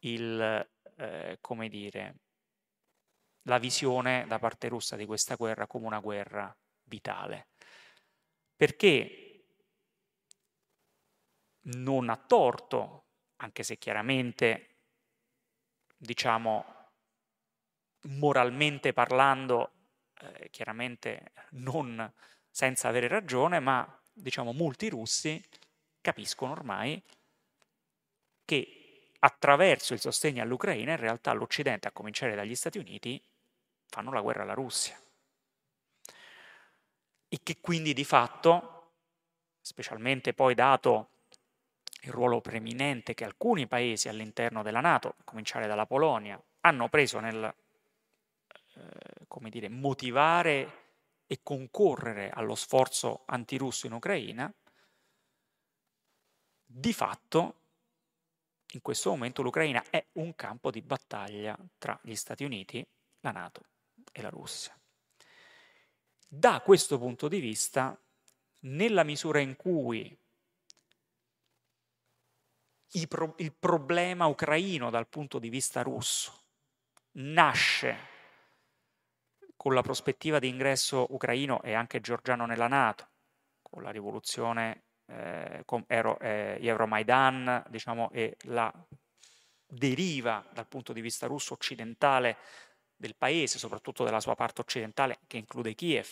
[0.00, 2.14] il, eh, come dire,
[3.42, 6.54] la visione da parte russa di questa guerra come una guerra
[6.84, 7.48] vitale.
[8.54, 9.28] Perché
[11.68, 14.76] non ha torto, anche se chiaramente,
[15.96, 16.76] diciamo,
[18.02, 19.72] moralmente parlando,
[20.20, 22.12] eh, chiaramente non
[22.50, 25.42] senza avere ragione, ma diciamo molti russi
[26.00, 27.02] capiscono ormai
[28.44, 28.78] che
[29.20, 33.20] attraverso il sostegno all'Ucraina in realtà l'Occidente, a cominciare dagli Stati Uniti,
[33.88, 34.98] fanno la guerra alla Russia.
[37.28, 38.92] E che quindi di fatto,
[39.60, 41.10] specialmente poi dato
[42.02, 47.18] il ruolo preeminente che alcuni paesi all'interno della Nato, a cominciare dalla Polonia, hanno preso
[47.20, 47.54] nel
[48.74, 50.77] eh, dire, motivare
[51.28, 54.52] e concorrere allo sforzo antirusso in Ucraina,
[56.64, 57.60] di fatto
[58.72, 62.84] in questo momento l'Ucraina è un campo di battaglia tra gli Stati Uniti,
[63.20, 63.62] la Nato
[64.10, 64.78] e la Russia.
[66.26, 67.98] Da questo punto di vista,
[68.60, 70.16] nella misura in cui
[72.90, 76.46] il problema ucraino dal punto di vista russo
[77.12, 78.16] nasce
[79.58, 83.08] con la prospettiva di ingresso ucraino e anche georgiano nella Nato,
[83.60, 88.72] con la rivoluzione, eh, con Euro, eh, Euromaidan, diciamo, e la
[89.66, 92.36] deriva dal punto di vista russo occidentale
[92.94, 96.06] del paese, soprattutto della sua parte occidentale, che include Kiev,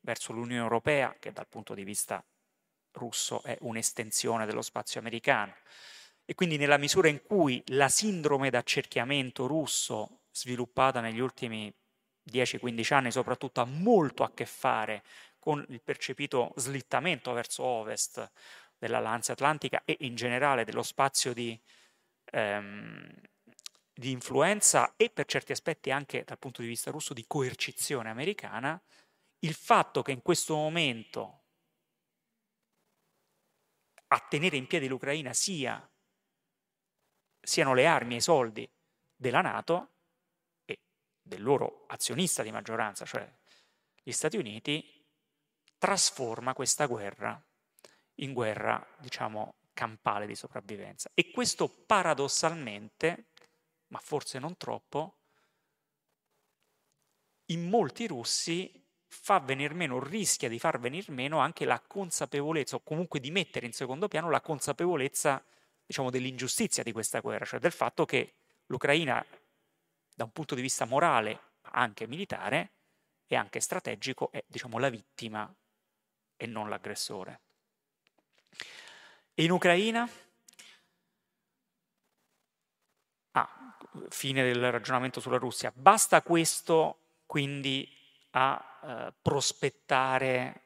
[0.00, 2.22] verso l'Unione Europea, che dal punto di vista
[2.94, 5.54] russo è un'estensione dello spazio americano.
[6.24, 11.72] E quindi nella misura in cui la sindrome d'accerchiamento russo sviluppata negli ultimi
[12.30, 15.02] 10-15 anni soprattutto ha molto a che fare
[15.38, 18.30] con il percepito slittamento verso ovest
[18.78, 21.58] dell'Alleanza Atlantica e in generale dello spazio di,
[22.32, 23.20] ehm,
[23.92, 28.80] di influenza e per certi aspetti anche dal punto di vista russo di coercizione americana,
[29.40, 31.38] il fatto che in questo momento
[34.12, 35.88] a tenere in piedi l'Ucraina sia
[37.42, 38.70] siano le armi e i soldi
[39.14, 39.88] della Nato
[41.30, 43.26] del loro azionista di maggioranza, cioè
[44.02, 45.06] gli Stati Uniti,
[45.78, 47.40] trasforma questa guerra
[48.16, 51.10] in guerra, diciamo, campale di sopravvivenza.
[51.14, 53.28] E questo paradossalmente,
[53.88, 55.18] ma forse non troppo,
[57.46, 62.82] in molti russi fa venir meno, rischia di far venir meno anche la consapevolezza, o
[62.82, 65.42] comunque di mettere in secondo piano la consapevolezza,
[65.86, 68.34] diciamo, dell'ingiustizia di questa guerra, cioè del fatto che
[68.66, 69.24] l'Ucraina,
[70.20, 72.72] da un punto di vista morale, anche militare
[73.26, 75.50] e anche strategico, è, diciamo, la vittima
[76.36, 77.40] e non l'aggressore.
[79.36, 80.06] In Ucraina?
[83.30, 83.76] Ah,
[84.10, 85.72] fine del ragionamento sulla Russia.
[85.74, 87.90] Basta questo, quindi,
[88.32, 90.64] a eh, prospettare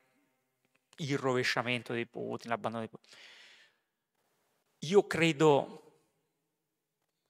[0.96, 3.18] il rovesciamento di Putin, l'abbandono di Putin.
[4.80, 6.00] Io credo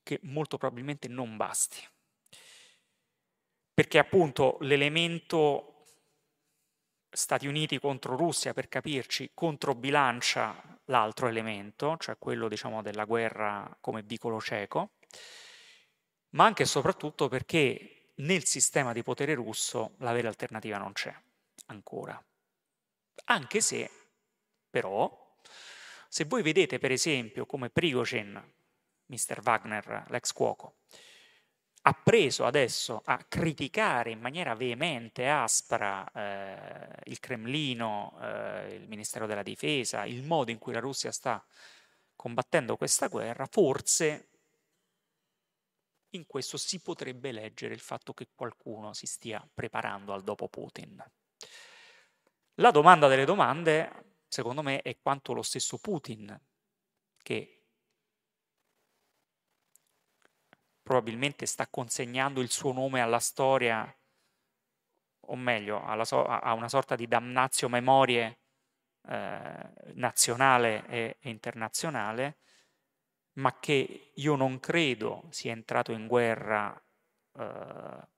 [0.03, 1.87] che molto probabilmente non basti,
[3.75, 5.75] perché appunto l'elemento
[7.11, 14.03] Stati Uniti contro Russia, per capirci, controbilancia l'altro elemento, cioè quello diciamo, della guerra come
[14.03, 14.95] vicolo cieco,
[16.31, 21.15] ma anche e soprattutto perché nel sistema di potere russo la vera alternativa non c'è
[21.67, 22.21] ancora.
[23.27, 23.91] Anche se,
[24.69, 25.39] però,
[26.09, 28.43] se voi vedete per esempio come Prigozhin,
[29.07, 29.41] Mr.
[29.45, 30.79] Wagner, l'ex cuoco,
[31.87, 39.27] ha preso adesso a criticare in maniera veemente aspra eh, il Cremlino, eh, il Ministero
[39.27, 41.45] della Difesa, il modo in cui la Russia sta
[42.17, 44.29] combattendo questa guerra, forse
[46.11, 51.05] in questo si potrebbe leggere il fatto che qualcuno si stia preparando al dopo Putin.
[52.59, 56.41] La domanda delle domande, secondo me, è quanto lo stesso Putin,
[57.23, 57.64] che
[60.85, 63.93] probabilmente sta consegnando il suo nome alla storia,
[65.27, 68.39] o meglio, so- a una sorta di damnatio memorie
[69.09, 72.39] eh, nazionale e internazionale,
[73.35, 76.75] ma che io non credo sia entrato in guerra,
[77.39, 78.09] eh,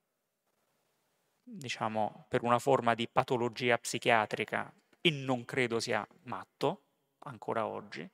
[1.43, 6.83] diciamo, per una forma di patologia psichiatrica e non credo sia matto
[7.19, 8.09] ancora oggi.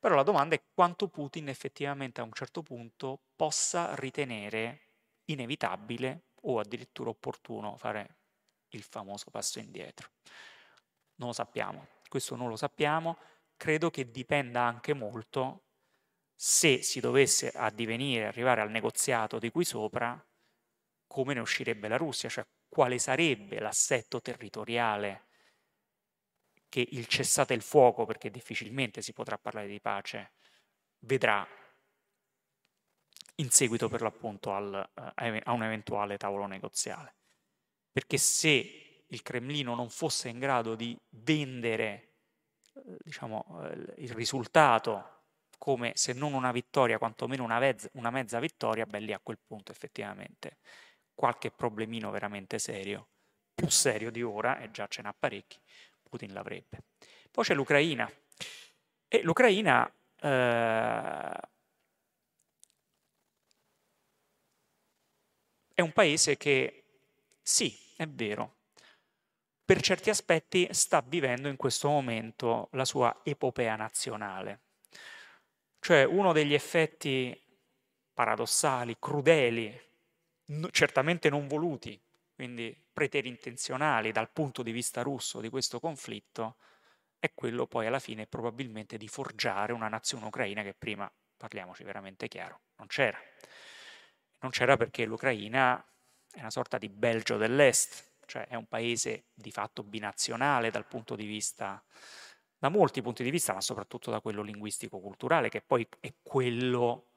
[0.00, 4.92] Però la domanda è quanto Putin effettivamente a un certo punto possa ritenere
[5.26, 8.16] inevitabile o addirittura opportuno fare
[8.70, 10.12] il famoso passo indietro.
[11.16, 13.18] Non lo sappiamo, questo non lo sappiamo,
[13.58, 15.64] credo che dipenda anche molto
[16.34, 20.18] se si dovesse addivenire, arrivare al negoziato di qui sopra,
[21.06, 25.26] come ne uscirebbe la Russia, cioè quale sarebbe l'assetto territoriale
[26.70, 30.32] che il cessate il fuoco, perché difficilmente si potrà parlare di pace,
[31.00, 31.46] vedrà
[33.34, 37.16] in seguito per l'appunto al, eh, a un eventuale tavolo negoziale.
[37.92, 42.14] Perché se il Cremlino non fosse in grado di vendere
[42.74, 45.18] eh, diciamo, eh, il risultato
[45.58, 49.38] come se non una vittoria, quantomeno una, vez- una mezza vittoria, beh lì a quel
[49.38, 50.58] punto effettivamente
[51.14, 53.08] qualche problemino veramente serio,
[53.54, 55.60] più serio di ora, e già ce n'ha parecchi,
[56.10, 56.82] Putin l'avrebbe.
[57.30, 58.10] Poi c'è l'Ucraina.
[59.08, 61.40] E l'Ucraina eh,
[65.72, 66.84] è un paese che,
[67.40, 68.56] sì, è vero,
[69.64, 74.62] per certi aspetti sta vivendo in questo momento la sua epopea nazionale.
[75.78, 77.40] Cioè uno degli effetti
[78.12, 79.80] paradossali, crudeli,
[80.72, 81.98] certamente non voluti,
[82.40, 86.56] quindi preterintenzionali dal punto di vista russo di questo conflitto,
[87.18, 92.28] è quello poi alla fine probabilmente di forgiare una nazione ucraina che prima, parliamoci veramente
[92.28, 93.18] chiaro, non c'era.
[94.38, 95.84] Non c'era perché l'Ucraina
[96.32, 101.16] è una sorta di Belgio dell'Est, cioè è un paese di fatto binazionale dal punto
[101.16, 101.84] di vista
[102.56, 107.08] da molti punti di vista, ma soprattutto da quello linguistico-culturale, che poi è quello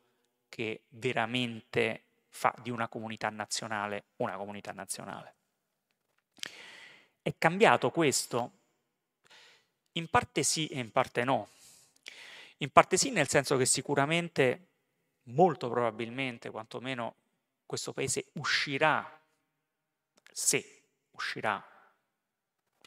[0.50, 5.36] che veramente fa di una comunità nazionale una comunità nazionale.
[7.22, 8.52] È cambiato questo?
[9.94, 11.50] In parte sì e in parte no.
[12.58, 14.68] In parte sì nel senso che sicuramente,
[15.26, 17.16] molto probabilmente, quantomeno
[17.66, 19.22] questo paese uscirà,
[20.32, 21.64] se uscirà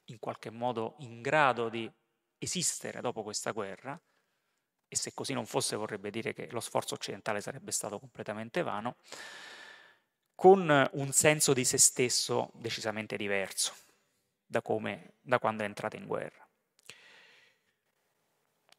[0.06, 1.90] in qualche modo in grado di
[2.38, 3.98] esistere dopo questa guerra,
[4.88, 8.96] e se così non fosse vorrebbe dire che lo sforzo occidentale sarebbe stato completamente vano,
[10.34, 13.74] con un senso di se stesso decisamente diverso
[14.44, 16.46] da, come, da quando è entrata in guerra.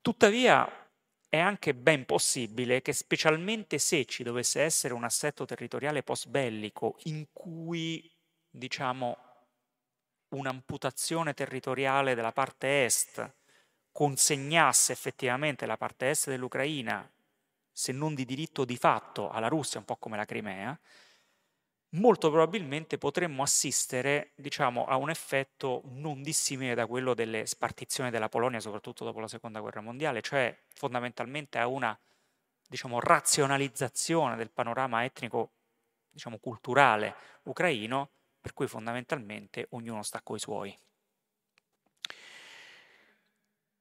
[0.02, 0.88] Tuttavia
[1.28, 7.28] è anche ben possibile che specialmente se ci dovesse essere un assetto territoriale post-bellico in
[7.34, 8.10] cui,
[8.50, 9.18] diciamo,
[10.30, 13.36] un'amputazione territoriale della parte est
[13.98, 17.12] consegnasse effettivamente la parte est dell'Ucraina,
[17.72, 20.80] se non di diritto di fatto, alla Russia, un po' come la Crimea,
[21.96, 28.30] molto probabilmente potremmo assistere diciamo, a un effetto non dissimile da quello delle spartizioni della
[28.30, 32.00] Polonia, soprattutto dopo la seconda guerra mondiale, cioè fondamentalmente a una
[32.68, 35.54] diciamo, razionalizzazione del panorama etnico
[36.12, 40.78] diciamo, culturale ucraino, per cui fondamentalmente ognuno sta coi suoi.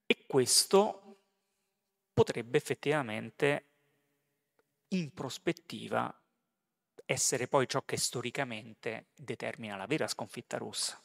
[0.09, 1.21] E questo
[2.13, 3.69] potrebbe effettivamente
[4.89, 6.13] in prospettiva
[7.05, 11.01] essere poi ciò che storicamente determina la vera sconfitta russa.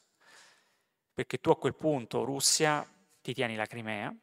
[1.15, 2.87] Perché tu a quel punto, Russia,
[3.21, 4.15] ti tieni la Crimea,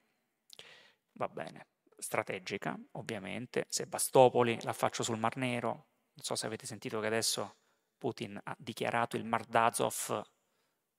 [1.13, 5.71] va bene, strategica ovviamente, Sebastopoli la faccio sul Mar Nero,
[6.13, 7.57] non so se avete sentito che adesso
[7.97, 10.21] Putin ha dichiarato il Mar d'Azov,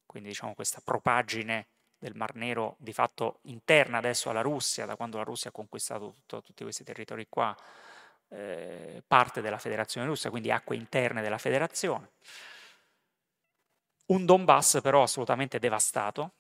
[0.07, 1.69] quindi diciamo questa propagine
[2.01, 6.13] del Mar Nero di fatto interna adesso alla Russia, da quando la Russia ha conquistato
[6.13, 7.55] tutto, tutti questi territori qua,
[8.31, 12.11] eh, parte della federazione russa, quindi acque interne della federazione.
[14.07, 16.33] Un Donbass però assolutamente devastato,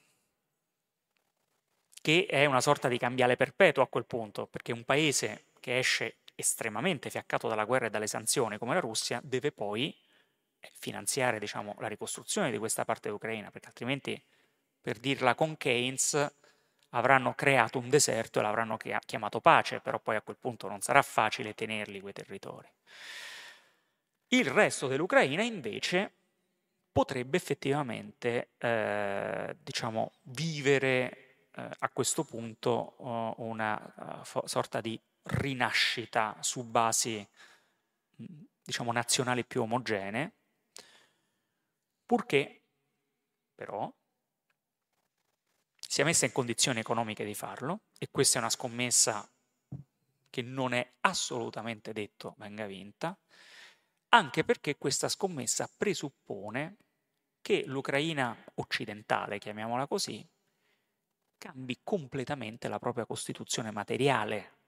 [2.00, 6.16] che è una sorta di cambiale perpetuo a quel punto, perché un paese che esce
[6.34, 9.94] estremamente fiaccato dalla guerra e dalle sanzioni come la Russia deve poi
[10.58, 14.20] eh, finanziare diciamo, la ricostruzione di questa parte dell'Ucraina, perché altrimenti,
[14.80, 16.34] per dirla con Keynes,
[16.90, 21.02] avranno creato un deserto e l'avranno chiamato pace, però poi a quel punto non sarà
[21.02, 22.68] facile tenerli quei territori.
[24.28, 26.14] Il resto dell'Ucraina invece
[26.92, 36.36] potrebbe effettivamente eh, diciamo, vivere eh, a questo punto uh, una uh, sorta di rinascita
[36.40, 37.26] su basi
[38.62, 40.32] diciamo, nazionali più omogenee,
[42.04, 42.62] purché
[43.54, 43.92] però
[45.90, 49.28] sia messa in condizioni economiche di farlo e questa è una scommessa
[50.30, 53.18] che non è assolutamente detto venga vinta,
[54.10, 56.76] anche perché questa scommessa presuppone
[57.42, 60.24] che l'Ucraina occidentale, chiamiamola così,
[61.36, 64.58] cambi completamente la propria costituzione materiale,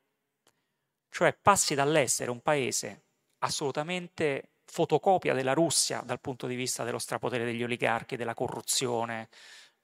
[1.08, 3.04] cioè passi dall'essere un paese
[3.38, 9.28] assolutamente fotocopia della Russia dal punto di vista dello strapotere degli oligarchi, della corruzione,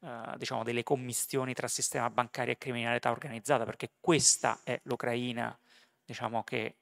[0.01, 5.57] eh, diciamo, delle commistioni tra sistema bancario e criminalità organizzata, perché questa è l'Ucraina
[6.05, 6.77] diciamo, che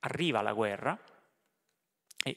[0.00, 0.98] arriva alla guerra.
[2.24, 2.36] E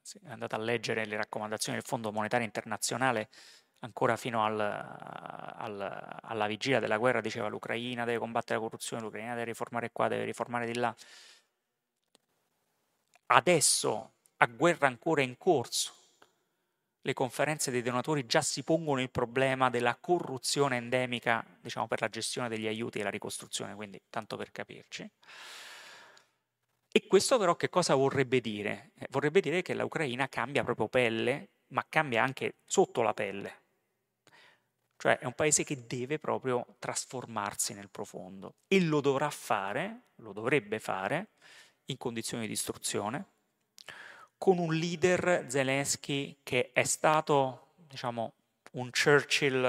[0.00, 3.28] se andate a leggere le raccomandazioni del Fondo Monetario Internazionale,
[3.80, 9.34] ancora fino al, al, alla vigilia della guerra diceva l'Ucraina deve combattere la corruzione, l'Ucraina
[9.34, 10.94] deve riformare qua, deve riformare di là.
[13.26, 15.95] Adesso, a guerra ancora in corso,
[17.06, 22.08] le conferenze dei donatori già si pongono il problema della corruzione endemica diciamo, per la
[22.08, 25.08] gestione degli aiuti e la ricostruzione, quindi tanto per capirci.
[26.90, 28.90] E questo però che cosa vorrebbe dire?
[28.98, 33.62] Eh, vorrebbe dire che l'Ucraina cambia proprio pelle, ma cambia anche sotto la pelle.
[34.96, 40.32] Cioè è un paese che deve proprio trasformarsi nel profondo e lo dovrà fare, lo
[40.32, 41.34] dovrebbe fare,
[41.84, 43.34] in condizioni di istruzione,
[44.38, 48.32] con un leader Zelensky che è stato, diciamo,
[48.72, 49.64] un Churchill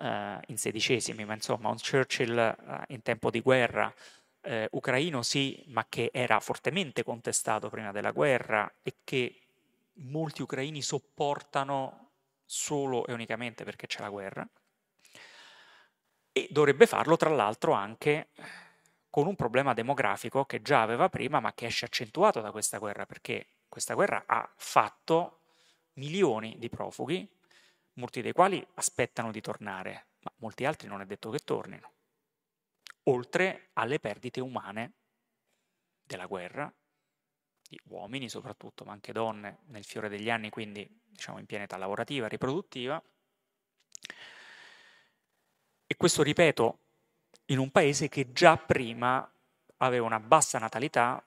[0.00, 3.92] eh, in sedicesimi, ma insomma un Churchill eh, in tempo di guerra,
[4.42, 9.40] eh, ucraino sì, ma che era fortemente contestato prima della guerra e che
[9.94, 12.08] molti ucraini sopportano
[12.44, 14.48] solo e unicamente perché c'è la guerra.
[16.32, 18.28] E dovrebbe farlo tra l'altro anche
[19.10, 23.04] con un problema demografico che già aveva prima ma che esce accentuato da questa guerra
[23.04, 25.40] perché questa guerra ha fatto
[25.94, 27.28] milioni di profughi,
[27.94, 31.92] molti dei quali aspettano di tornare, ma molti altri non è detto che tornino,
[33.04, 34.92] oltre alle perdite umane
[36.02, 36.72] della guerra,
[37.68, 41.76] di uomini soprattutto, ma anche donne nel fiore degli anni, quindi diciamo in piena età
[41.76, 43.00] lavorativa, riproduttiva.
[45.86, 46.78] E questo, ripeto,
[47.50, 49.28] in un paese che già prima
[49.78, 51.22] aveva una bassa natalità,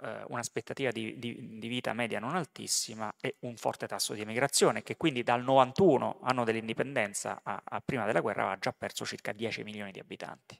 [0.00, 4.82] eh, un'aspettativa di, di, di, vita media non altissima e un forte tasso di emigrazione,
[4.82, 9.32] che quindi dal 91, anno dell'indipendenza, a, a prima della guerra aveva già perso circa
[9.32, 10.58] 10 milioni di abitanti.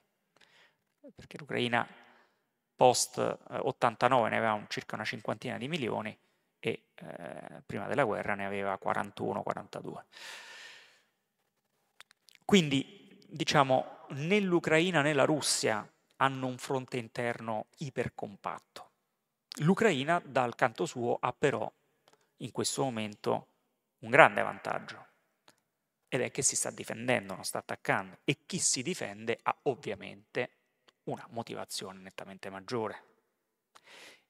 [1.15, 1.87] Perché l'Ucraina
[2.75, 6.17] post 89 eh, ne aveva un, circa una cinquantina di milioni
[6.59, 10.03] e eh, prima della guerra ne aveva 41-42.
[12.45, 15.87] Quindi diciamo, né l'Ucraina né la Russia
[16.17, 18.91] hanno un fronte interno ipercompatto.
[19.61, 21.71] L'Ucraina, dal canto suo, ha però
[22.37, 23.47] in questo momento
[23.99, 25.05] un grande vantaggio,
[26.07, 30.51] ed è che si sta difendendo, non sta attaccando, e chi si difende ha ovviamente
[31.03, 33.03] una motivazione nettamente maggiore.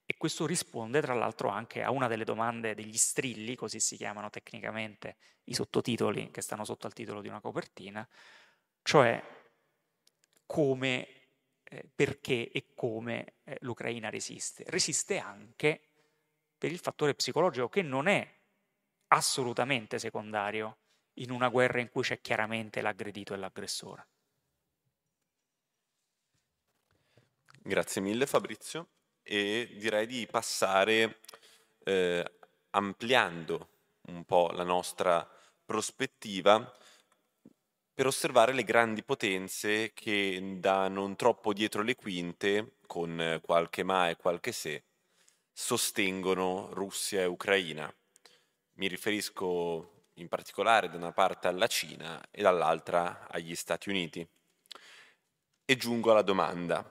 [0.06, 4.32] E questo risponde tra l'altro anche a una delle domande degli strilli, così si chiamano
[4.32, 8.08] tecnicamente i sottotitoli che stanno sotto al titolo di una copertina,
[8.82, 9.24] cioè
[10.50, 11.08] come,
[11.64, 14.64] eh, perché e come eh, l'Ucraina resiste.
[14.66, 15.80] Resiste anche
[16.58, 18.28] per il fattore psicologico che non è
[19.10, 20.78] assolutamente secondario
[21.20, 24.08] in una guerra in cui c'è chiaramente l'aggredito e l'aggressore.
[27.62, 28.88] Grazie mille Fabrizio
[29.22, 31.20] e direi di passare
[31.84, 32.32] eh,
[32.72, 33.70] ampliando
[34.08, 35.30] un po' la nostra
[35.64, 36.76] prospettiva
[38.00, 44.08] per osservare le grandi potenze che da non troppo dietro le quinte, con qualche ma
[44.08, 44.86] e qualche se,
[45.52, 47.94] sostengono Russia e Ucraina.
[48.76, 54.26] Mi riferisco in particolare da una parte alla Cina e dall'altra agli Stati Uniti.
[55.66, 56.90] E giungo alla domanda.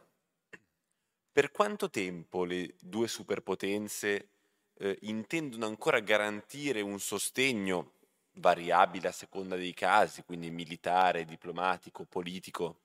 [1.33, 4.29] Per quanto tempo le due superpotenze
[4.75, 7.93] eh, intendono ancora garantire un sostegno
[8.39, 12.81] variabile a seconda dei casi, quindi militare, diplomatico, politico,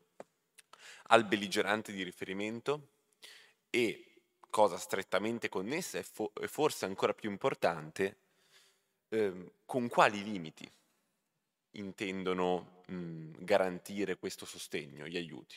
[1.07, 2.89] al belligerante di riferimento?
[3.69, 8.17] E, cosa strettamente connessa e, fo- e forse ancora più importante,
[9.09, 10.69] eh, con quali limiti
[11.71, 15.55] intendono mh, garantire questo sostegno, gli aiuti?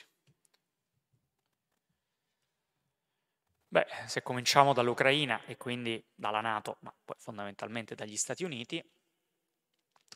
[3.69, 8.83] Beh, se cominciamo dall'Ucraina e quindi dalla Nato, ma poi fondamentalmente dagli Stati Uniti,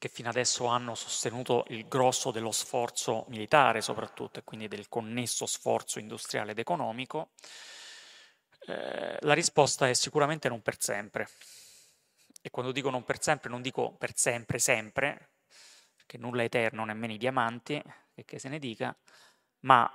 [0.01, 5.45] che fino adesso hanno sostenuto il grosso dello sforzo militare soprattutto e quindi del connesso
[5.45, 7.33] sforzo industriale ed economico,
[8.61, 11.29] eh, la risposta è sicuramente non per sempre.
[12.41, 15.33] E quando dico non per sempre, non dico per sempre, sempre,
[15.95, 17.83] perché nulla è eterno, nemmeno i diamanti,
[18.25, 18.97] che se ne dica,
[19.61, 19.93] ma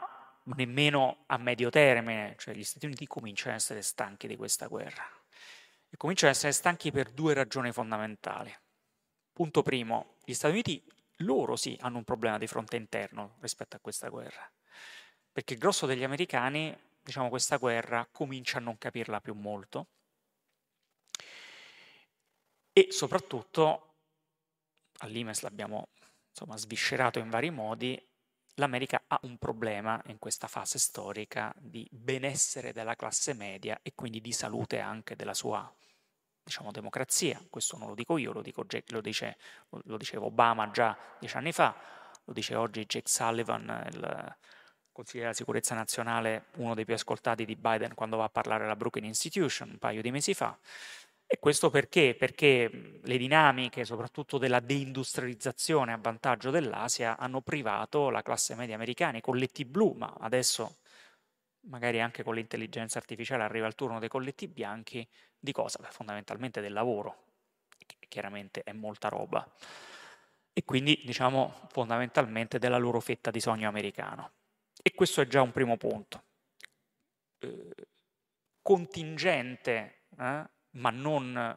[0.56, 5.04] nemmeno a medio termine, cioè gli Stati Uniti cominciano ad essere stanchi di questa guerra.
[5.90, 8.56] E cominciano ad essere stanchi per due ragioni fondamentali.
[9.36, 10.82] Punto primo, gli Stati Uniti,
[11.18, 14.50] loro sì, hanno un problema di fronte interno rispetto a questa guerra,
[15.30, 19.88] perché il grosso degli americani, diciamo, questa guerra comincia a non capirla più molto.
[22.72, 23.96] E soprattutto,
[25.00, 25.90] all'Imes l'abbiamo
[26.30, 28.02] insomma, sviscerato in vari modi,
[28.54, 34.22] l'America ha un problema in questa fase storica di benessere della classe media e quindi
[34.22, 35.70] di salute anche della sua
[36.46, 37.42] diciamo, democrazia.
[37.50, 39.38] Questo non lo dico io, lo, dico, lo, dice,
[39.70, 41.76] lo diceva Obama già dieci anni fa,
[42.24, 44.36] lo dice oggi Jake Sullivan, il
[44.96, 48.78] consigliere della sicurezza nazionale, uno dei più ascoltati di Biden quando va a parlare alla
[48.78, 50.58] Brookings Institution un paio di mesi fa.
[51.28, 52.16] E questo perché?
[52.18, 59.18] Perché le dinamiche, soprattutto della deindustrializzazione a vantaggio dell'Asia, hanno privato la classe media americana,
[59.18, 60.78] i colletti blu, ma adesso
[61.68, 65.08] magari anche con l'intelligenza artificiale arriva il turno dei colletti bianchi,
[65.38, 65.80] di cosa?
[65.82, 67.26] Beh, fondamentalmente del lavoro,
[67.86, 69.48] che chiaramente è molta roba.
[70.54, 74.32] E quindi, diciamo, fondamentalmente della loro fetta di sogno americano.
[74.82, 76.24] E questo è già un primo punto.
[77.40, 77.74] Eh,
[78.62, 81.56] contingente eh, ma non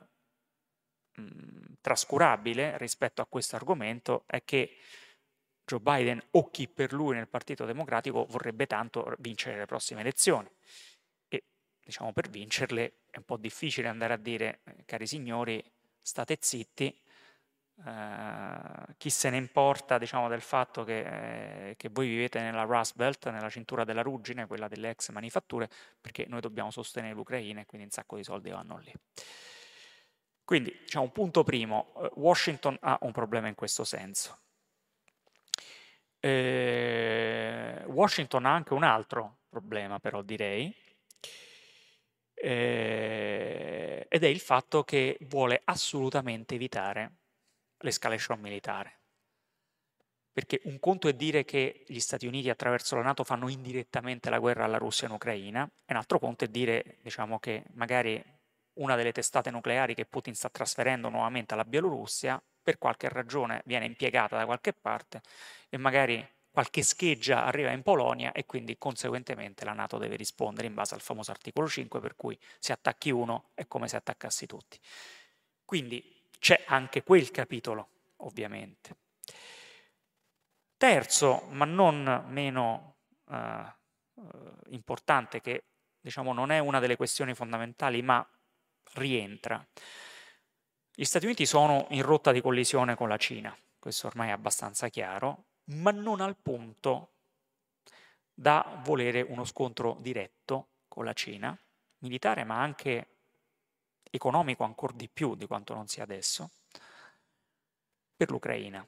[1.15, 4.77] mh, mhmm, trascurabile rispetto a questo argomento è che
[5.69, 10.49] Joe Biden o chi per lui nel Partito Democratico vorrebbe tanto vincere le prossime elezioni.
[11.29, 11.45] E
[11.85, 15.63] diciamo per vincerle è un po' difficile andare a dire, eh, cari signori,
[16.01, 17.03] state zitti,
[17.81, 22.97] Uh, chi se ne importa diciamo, del fatto che, eh, che, voi vivete nella Rust
[22.97, 27.67] Belt, nella cintura della ruggine, quella delle ex manifatture, perché noi dobbiamo sostenere l'Ucraina e
[27.67, 28.93] quindi un sacco di soldi vanno lì.
[30.43, 34.37] Quindi, diciamo, un punto primo, eh, Washington ha un problema in questo senso.
[36.21, 40.75] Eh, Washington ha anche un altro problema, però direi,
[42.35, 47.13] eh, ed è il fatto che vuole assolutamente evitare
[47.79, 48.97] l'escalation militare.
[50.33, 54.39] Perché un conto è dire che gli Stati Uniti attraverso la Nato fanno indirettamente la
[54.39, 58.23] guerra alla Russia in Ucraina, e un altro conto è dire diciamo, che magari
[58.75, 63.87] una delle testate nucleari che Putin sta trasferendo nuovamente alla Bielorussia per qualche ragione viene
[63.87, 65.23] impiegata da qualche parte
[65.71, 70.75] e magari qualche scheggia arriva in Polonia e quindi conseguentemente la Nato deve rispondere in
[70.75, 74.79] base al famoso articolo 5 per cui se attacchi uno è come se attaccassi tutti.
[75.65, 78.97] Quindi c'è anche quel capitolo, ovviamente.
[80.77, 82.97] Terzo, ma non meno
[83.31, 83.65] eh,
[84.73, 85.65] importante, che
[85.99, 88.29] diciamo non è una delle questioni fondamentali, ma
[88.93, 89.67] rientra.
[91.01, 94.89] Gli Stati Uniti sono in rotta di collisione con la Cina, questo ormai è abbastanza
[94.89, 97.13] chiaro, ma non al punto
[98.35, 101.57] da volere uno scontro diretto con la Cina,
[101.99, 103.07] militare ma anche
[104.11, 106.51] economico ancora di più di quanto non sia adesso,
[108.17, 108.85] per l'Ucraina.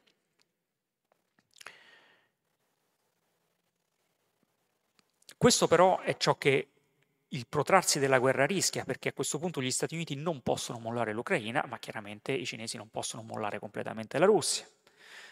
[5.37, 6.71] Questo però è ciò che
[7.33, 11.13] il protrarsi della guerra rischia, perché a questo punto gli Stati Uniti non possono mollare
[11.13, 14.67] l'Ucraina, ma chiaramente i cinesi non possono mollare completamente la Russia.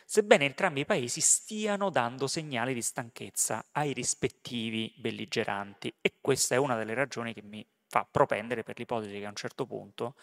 [0.05, 6.59] Sebbene entrambi i paesi stiano dando segnali di stanchezza ai rispettivi belligeranti e questa è
[6.59, 10.15] una delle ragioni che mi fa propendere per l'ipotesi che a un certo punto,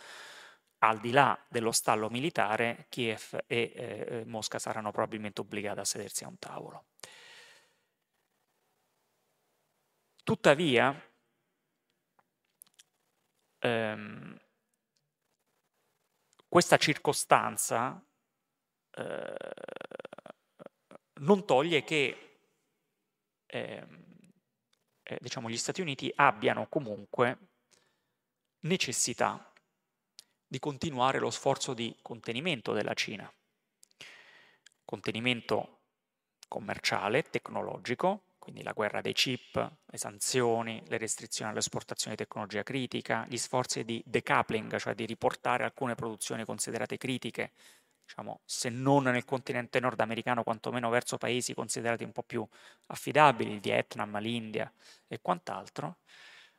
[0.80, 6.24] al di là dello stallo militare, Kiev e eh, Mosca saranno probabilmente obbligate a sedersi
[6.24, 6.86] a un tavolo.
[10.24, 11.00] Tuttavia,
[13.66, 14.40] ehm,
[16.48, 18.02] questa circostanza
[18.92, 19.36] eh,
[21.16, 22.38] non toglie che
[23.46, 23.88] eh,
[25.04, 27.38] eh, diciamo, gli Stati Uniti abbiano comunque
[28.62, 29.52] necessità
[30.48, 33.32] di continuare lo sforzo di contenimento della Cina,
[34.84, 35.82] contenimento
[36.48, 43.26] commerciale, tecnologico, quindi la guerra dei chip, le sanzioni, le restrizioni all'esportazione di tecnologia critica,
[43.28, 47.54] gli sforzi di decoupling, cioè di riportare alcune produzioni considerate critiche,
[48.06, 52.48] diciamo, se non nel continente nordamericano, quantomeno verso paesi considerati un po' più
[52.86, 54.72] affidabili, il Vietnam, l'India
[55.08, 55.98] e quant'altro,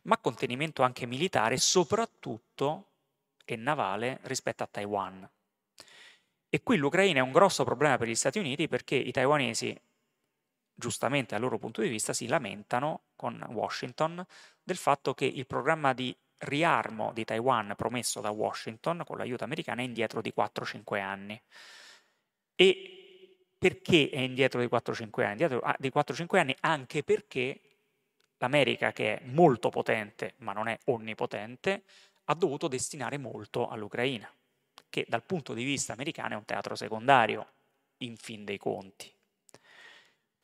[0.03, 2.95] ma contenimento anche militare, soprattutto
[3.45, 5.30] e navale rispetto a Taiwan.
[6.49, 9.78] E qui l'Ucraina è un grosso problema per gli Stati Uniti perché i taiwanesi
[10.77, 14.24] giustamente dal loro punto di vista, si lamentano con Washington
[14.62, 19.81] del fatto che il programma di riarmo di Taiwan promesso da Washington con l'aiuto americano
[19.81, 21.41] è indietro di 4-5 anni.
[22.55, 25.31] E perché è indietro di 4-5 anni?
[25.31, 27.61] Indietro ah, di 4-5 anni anche perché
[28.39, 31.85] l'America, che è molto potente ma non è onnipotente,
[32.24, 34.31] ha dovuto destinare molto all'Ucraina,
[34.91, 37.47] che dal punto di vista americano è un teatro secondario,
[37.99, 39.16] in fin dei conti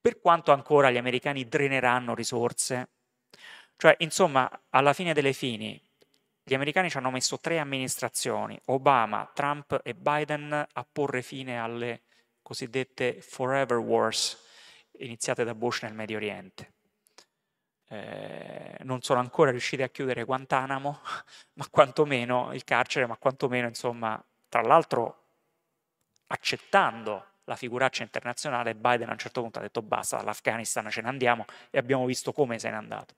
[0.02, 2.88] per quanto ancora gli americani dreneranno risorse.
[3.76, 5.80] Cioè, insomma, alla fine delle fini,
[6.42, 12.02] gli americani ci hanno messo tre amministrazioni, Obama, Trump e Biden, a porre fine alle
[12.42, 14.40] cosiddette forever wars
[14.98, 16.72] iniziate da Bush nel Medio Oriente.
[17.88, 21.00] Eh, non sono ancora riusciti a chiudere Guantanamo,
[21.54, 25.18] ma quantomeno il carcere, ma quantomeno, insomma, tra l'altro
[26.26, 31.08] accettando la figuraccia internazionale, Biden a un certo punto ha detto basta, dall'Afghanistan ce ne
[31.08, 33.14] andiamo e abbiamo visto come se n'è andato.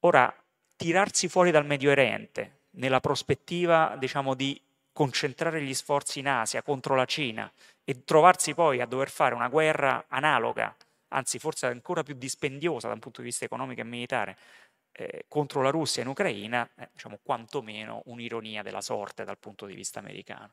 [0.00, 0.34] Ora,
[0.76, 4.60] tirarsi fuori dal Medio Oriente nella prospettiva, diciamo, di
[4.92, 7.50] concentrare gli sforzi in Asia contro la Cina
[7.84, 10.74] e trovarsi poi a dover fare una guerra analoga,
[11.08, 14.38] anzi forse ancora più dispendiosa da un punto di vista economico e militare,
[14.92, 19.74] eh, contro la Russia in Ucraina, è diciamo, quantomeno un'ironia della sorte dal punto di
[19.74, 20.52] vista americano.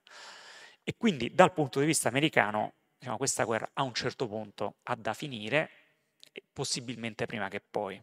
[0.84, 4.96] E quindi dal punto di vista americano, diciamo, questa guerra a un certo punto ha
[4.96, 5.70] da finire,
[6.52, 8.02] possibilmente prima che poi.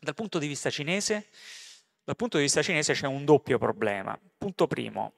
[0.00, 1.28] Dal punto di vista cinese,
[2.04, 4.18] dal punto di vista cinese c'è un doppio problema.
[4.36, 5.14] Punto primo,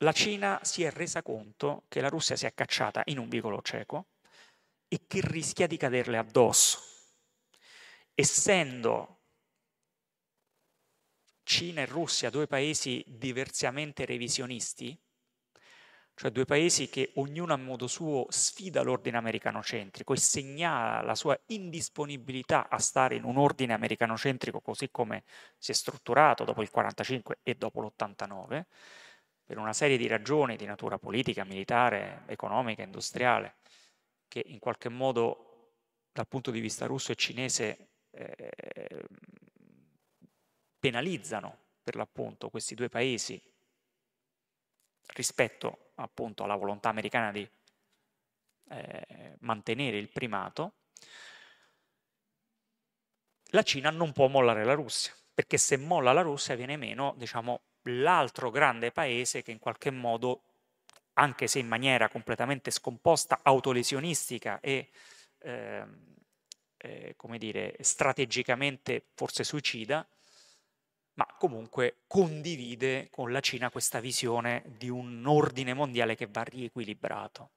[0.00, 3.60] la Cina si è resa conto che la Russia si è cacciata in un vicolo
[3.62, 4.06] cieco
[4.88, 6.80] e che rischia di caderle addosso.
[8.14, 9.20] Essendo
[11.42, 14.96] Cina e Russia due paesi diversamente revisionisti,
[16.16, 21.38] cioè due paesi che ognuno a modo suo sfida l'ordine americano-centrico e segnala la sua
[21.48, 25.24] indisponibilità a stare in un ordine americano-centrico così come
[25.58, 28.64] si è strutturato dopo il 45 e dopo l'89,
[29.44, 33.56] per una serie di ragioni di natura politica, militare, economica, industriale,
[34.26, 35.74] che in qualche modo
[36.12, 39.04] dal punto di vista russo e cinese eh,
[40.78, 43.38] penalizzano per l'appunto questi due paesi
[45.14, 47.48] rispetto appunto alla volontà americana di
[48.68, 50.72] eh, mantenere il primato,
[53.50, 57.60] la Cina non può mollare la Russia, perché se molla la Russia viene meno, diciamo,
[57.82, 60.42] l'altro grande paese che in qualche modo,
[61.14, 64.90] anche se in maniera completamente scomposta, autolesionistica e
[65.38, 65.86] eh,
[66.78, 70.06] eh, come dire, strategicamente forse suicida,
[71.16, 77.50] ma comunque condivide con la Cina questa visione di un ordine mondiale che va riequilibrato.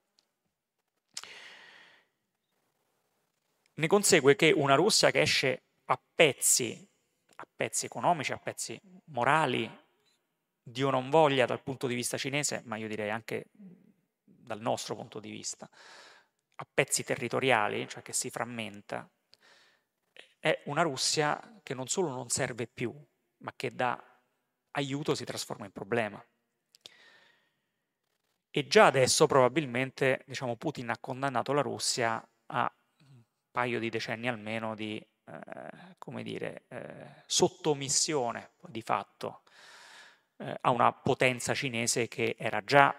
[3.76, 6.88] Ne consegue che una Russia che esce a pezzi,
[7.36, 9.70] a pezzi economici, a pezzi morali,
[10.62, 15.20] Dio non voglia dal punto di vista cinese, ma io direi anche dal nostro punto
[15.20, 15.70] di vista,
[16.55, 19.10] a pezzi territoriali, cioè che si frammenta,
[20.39, 22.93] è una Russia che non solo non serve più,
[23.40, 24.02] ma che da
[24.72, 26.24] aiuto si trasforma in problema.
[28.52, 33.22] E già adesso probabilmente diciamo, Putin ha condannato la Russia a un
[33.52, 39.44] paio di decenni almeno di eh, come dire, eh, sottomissione di fatto
[40.38, 42.94] eh, a una potenza cinese che era già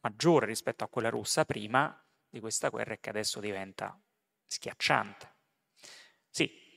[0.00, 1.96] maggiore rispetto a quella russa prima
[2.28, 3.96] di questa guerra e che adesso diventa
[4.46, 5.31] schiacciante.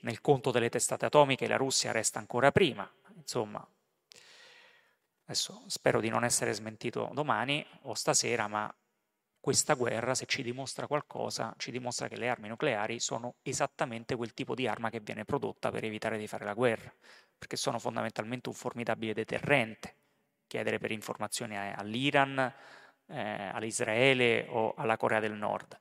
[0.06, 3.68] Nel conto delle testate atomiche la Russia resta ancora prima, insomma,
[5.24, 8.72] adesso spero di non essere smentito domani o stasera, ma
[9.40, 14.36] questa guerra, se ci dimostra qualcosa, ci dimostra che le armi nucleari sono esattamente quel
[14.36, 16.94] tipo di arma che viene prodotta per evitare di fare la guerra,
[17.36, 19.96] perché sono fondamentalmente un formidabile deterrente.
[20.46, 22.54] Chiedere per informazioni all'Iran,
[23.08, 25.80] eh, all'Israele o alla Corea del Nord.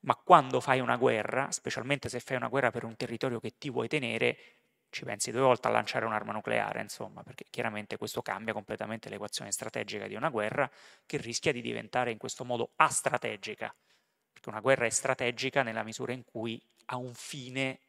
[0.00, 3.70] Ma quando fai una guerra, specialmente se fai una guerra per un territorio che ti
[3.70, 4.38] vuoi tenere,
[4.90, 9.50] ci pensi due volte a lanciare un'arma nucleare, insomma, perché chiaramente questo cambia completamente l'equazione
[9.50, 10.70] strategica di una guerra
[11.04, 13.74] che rischia di diventare in questo modo astrategica,
[14.32, 17.80] perché una guerra è strategica nella misura in cui ha un fine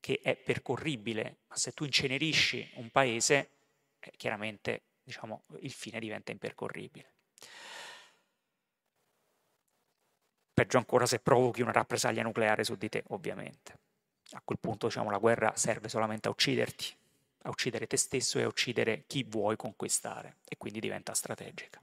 [0.00, 3.50] che è percorribile, ma se tu incenerisci un paese,
[4.00, 7.12] eh, chiaramente diciamo, il fine diventa impercorribile.
[10.60, 13.78] Peggio ancora se provochi una rappresaglia nucleare su di te, ovviamente.
[14.32, 16.94] A quel punto diciamo, la guerra serve solamente a ucciderti,
[17.44, 21.80] a uccidere te stesso e a uccidere chi vuoi conquistare e quindi diventa strategica.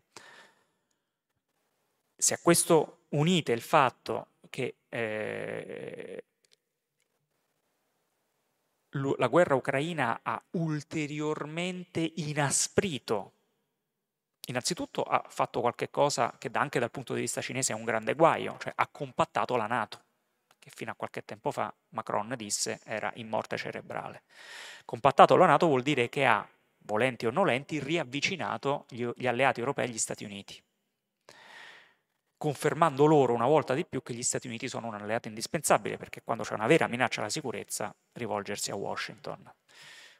[2.15, 6.23] Se a questo unite il fatto che eh,
[8.91, 13.36] la guerra ucraina ha ulteriormente inasprito
[14.49, 18.13] innanzitutto ha fatto qualche cosa che anche dal punto di vista cinese è un grande
[18.13, 20.03] guaio, cioè ha compattato la Nato,
[20.59, 24.23] che fino a qualche tempo fa Macron disse era in morte cerebrale.
[24.85, 26.47] Compattato la Nato vuol dire che ha,
[26.79, 30.61] volenti o nolenti, riavvicinato gli, gli alleati europei agli Stati Uniti,
[32.37, 36.21] confermando loro una volta di più che gli Stati Uniti sono un alleato indispensabile, perché
[36.23, 39.51] quando c'è una vera minaccia alla sicurezza, rivolgersi a Washington.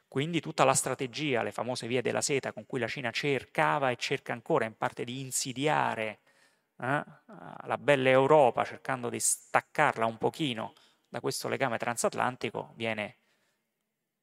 [0.08, 3.96] Quindi tutta la strategia, le famose vie della seta con cui la Cina cercava e
[3.96, 6.20] cerca ancora in parte di insidiare
[6.78, 10.72] eh, la bella Europa, cercando di staccarla un pochino
[11.08, 13.18] da questo legame transatlantico, viene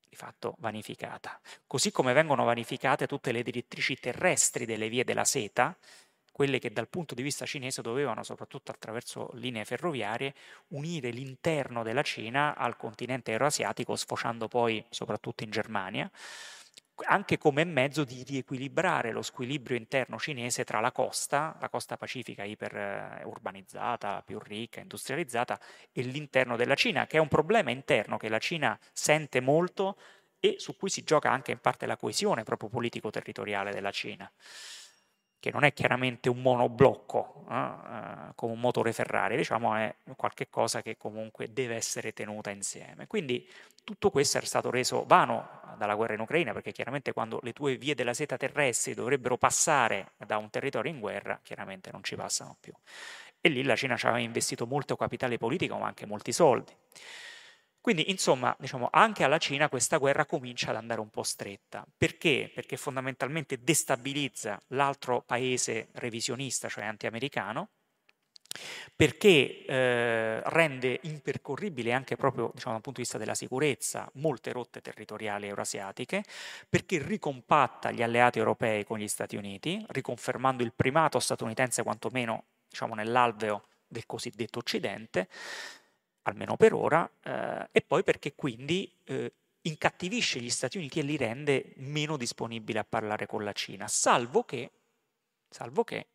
[0.09, 1.39] di fatto vanificata.
[1.67, 5.77] Così come vengono vanificate tutte le direttrici terrestri delle vie della seta,
[6.35, 10.33] quelle che dal punto di vista cinese dovevano, soprattutto attraverso linee ferroviarie,
[10.71, 16.11] unire l'interno della Cina al continente euroasiatico, sfociando poi soprattutto in Germania,
[17.05, 22.43] anche come mezzo di riequilibrare lo squilibrio interno cinese tra la costa, la costa pacifica
[22.43, 25.57] iperurbanizzata, più ricca, industrializzata,
[25.93, 29.97] e l'interno della Cina, che è un problema interno che la Cina sente molto
[30.41, 34.29] e su cui si gioca anche in parte la coesione proprio politico-territoriale della Cina
[35.39, 40.81] che non è chiaramente un monoblocco eh, eh, come un motore Ferrari, diciamo è qualcosa
[40.81, 43.07] che comunque deve essere tenuta insieme.
[43.07, 43.47] Quindi
[43.83, 47.75] tutto questo è stato reso vano dalla guerra in Ucraina, perché chiaramente quando le tue
[47.75, 52.57] vie della seta terrestri dovrebbero passare da un territorio in guerra, chiaramente non ci passano
[52.59, 52.73] più.
[53.39, 56.73] E lì la Cina ci aveva investito molto capitale politico, ma anche molti soldi.
[57.85, 61.85] Quindi, insomma, diciamo, anche alla Cina questa guerra comincia ad andare un po' stretta.
[61.95, 62.49] Perché?
[62.51, 67.69] Perché fondamentalmente destabilizza l'altro paese revisionista, cioè anti-americano,
[68.95, 74.81] perché eh, rende impercorribile anche proprio diciamo, dal punto di vista della sicurezza molte rotte
[74.81, 76.23] territoriali eurasiatiche,
[76.67, 82.95] perché ricompatta gli alleati europei con gli Stati Uniti, riconfermando il primato statunitense quantomeno diciamo,
[82.95, 85.27] nell'alveo del cosiddetto Occidente,
[86.25, 91.17] almeno per ora, eh, e poi perché quindi eh, incattivisce gli Stati Uniti e li
[91.17, 94.71] rende meno disponibili a parlare con la Cina, salvo che,
[95.49, 96.07] salvo che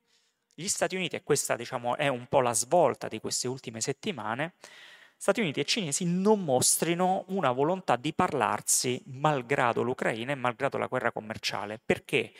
[0.54, 4.54] gli Stati Uniti, e questa diciamo, è un po' la svolta di queste ultime settimane,
[5.16, 10.86] Stati Uniti e cinesi non mostrino una volontà di parlarsi malgrado l'Ucraina e malgrado la
[10.86, 11.78] guerra commerciale.
[11.84, 12.32] Perché?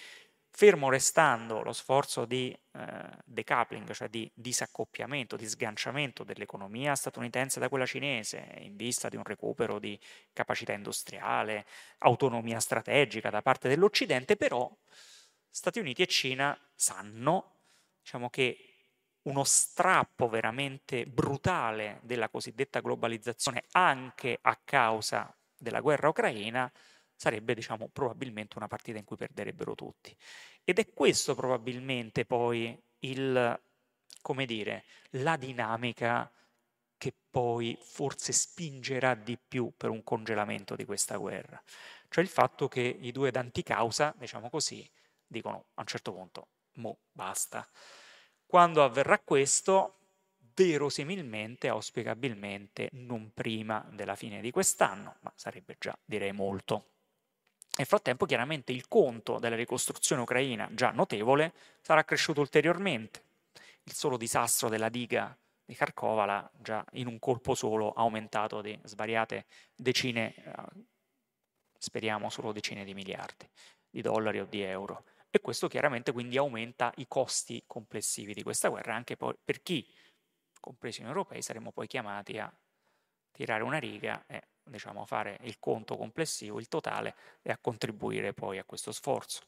[0.51, 7.69] Fermo restando lo sforzo di eh, decoupling, cioè di disaccoppiamento, di sganciamento dell'economia statunitense da
[7.69, 9.99] quella cinese in vista di un recupero di
[10.33, 11.67] capacità industriale,
[11.99, 14.71] autonomia strategica da parte dell'Occidente, però
[15.53, 17.57] Stati Uniti e Cina sanno
[18.01, 18.71] diciamo, che
[19.23, 26.71] uno strappo veramente brutale della cosiddetta globalizzazione anche a causa della guerra ucraina
[27.21, 30.17] sarebbe diciamo, probabilmente una partita in cui perderebbero tutti.
[30.65, 33.61] Ed è questo probabilmente poi il,
[34.23, 36.33] come dire, la dinamica
[36.97, 41.63] che poi forse spingerà di più per un congelamento di questa guerra.
[42.09, 44.91] Cioè il fatto che i due danti causa, diciamo così,
[45.27, 47.69] dicono a un certo punto, mo basta.
[48.47, 49.99] Quando avverrà questo,
[50.55, 56.87] verosimilmente, auspicabilmente, non prima della fine di quest'anno, ma sarebbe già, direi, molto.
[57.77, 63.25] Nel frattempo, chiaramente, il conto della ricostruzione ucraina, già notevole, sarà cresciuto ulteriormente.
[63.85, 68.79] Il solo disastro della diga di Kharkova l'ha già in un colpo solo aumentato di
[68.83, 70.53] svariate decine, eh,
[71.79, 73.49] speriamo solo decine di miliardi
[73.91, 75.05] di dollari o di euro.
[75.31, 79.87] E questo chiaramente quindi aumenta i costi complessivi di questa guerra, anche per chi,
[80.59, 82.53] compresi noi europei, saremo poi chiamati a
[83.31, 88.59] tirare una riga e diciamo, fare il conto complessivo, il totale, e a contribuire poi
[88.59, 89.43] a questo sforzo.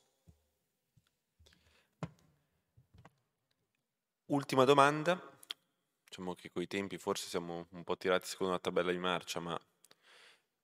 [4.27, 5.21] Ultima domanda,
[6.05, 9.61] diciamo che coi tempi forse siamo un po' tirati secondo la tabella di marcia, ma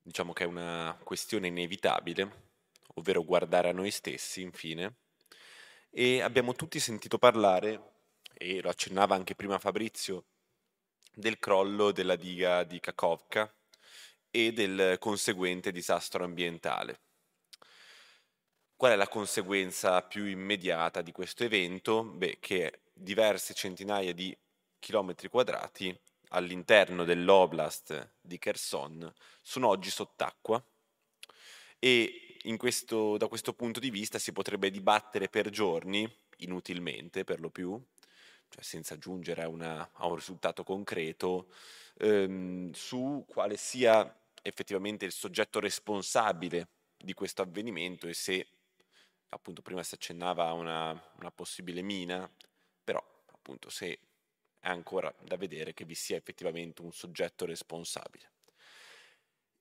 [0.01, 2.51] diciamo che è una questione inevitabile,
[2.95, 4.97] ovvero guardare a noi stessi, infine,
[5.91, 7.97] e abbiamo tutti sentito parlare,
[8.33, 10.25] e lo accennava anche prima Fabrizio,
[11.13, 13.53] del crollo della diga di Kakovka
[14.31, 17.01] e del conseguente disastro ambientale.
[18.77, 22.05] Qual è la conseguenza più immediata di questo evento?
[22.05, 24.37] Beh, che diverse centinaia di
[24.79, 25.97] chilometri quadrati
[26.29, 30.63] all'interno dell'oblast di Kherson sono oggi sott'acqua
[31.79, 36.09] e questo, da questo punto di vista si potrebbe dibattere per giorni,
[36.39, 37.81] inutilmente per lo più,
[38.49, 41.53] cioè senza giungere a, una, a un risultato concreto,
[41.99, 48.47] ehm, su quale sia effettivamente il soggetto responsabile di questo avvenimento e se,
[49.29, 52.31] appunto prima si accennava a una, una possibile mina,
[52.83, 53.99] però appunto se
[54.61, 58.33] è ancora da vedere che vi sia effettivamente un soggetto responsabile.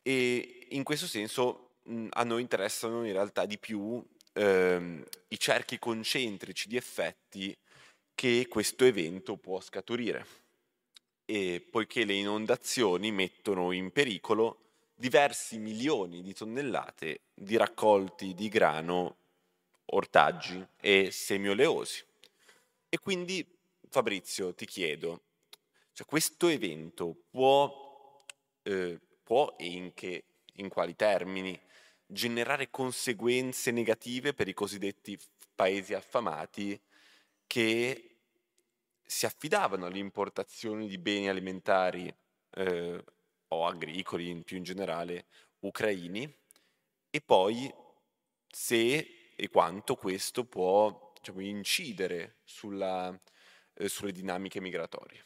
[0.01, 1.75] E in questo senso
[2.09, 4.03] a noi interessano in realtà di più
[4.34, 7.57] ehm, i cerchi concentrici di effetti
[8.13, 10.25] che questo evento può scaturire.
[11.25, 14.66] E poiché le inondazioni mettono in pericolo
[14.99, 19.17] diversi milioni di tonnellate di raccolti di grano,
[19.85, 22.03] ortaggi e semioleosi.
[22.89, 23.45] E quindi,
[23.89, 25.21] Fabrizio, ti chiedo,
[25.93, 28.23] cioè questo evento può,
[28.63, 30.23] eh, può e in, che,
[30.53, 31.59] in quali termini
[32.07, 35.19] generare conseguenze negative per i cosiddetti
[35.53, 36.79] paesi affamati
[37.45, 38.15] che
[39.03, 42.13] si affidavano alle importazioni di beni alimentari
[42.51, 43.03] eh,
[43.49, 45.27] o agricoli in più in generale
[45.59, 46.31] ucraini
[47.09, 47.73] e poi
[48.47, 53.17] se e quanto questo può diciamo, incidere sulla,
[53.73, 55.23] eh, sulle dinamiche migratorie.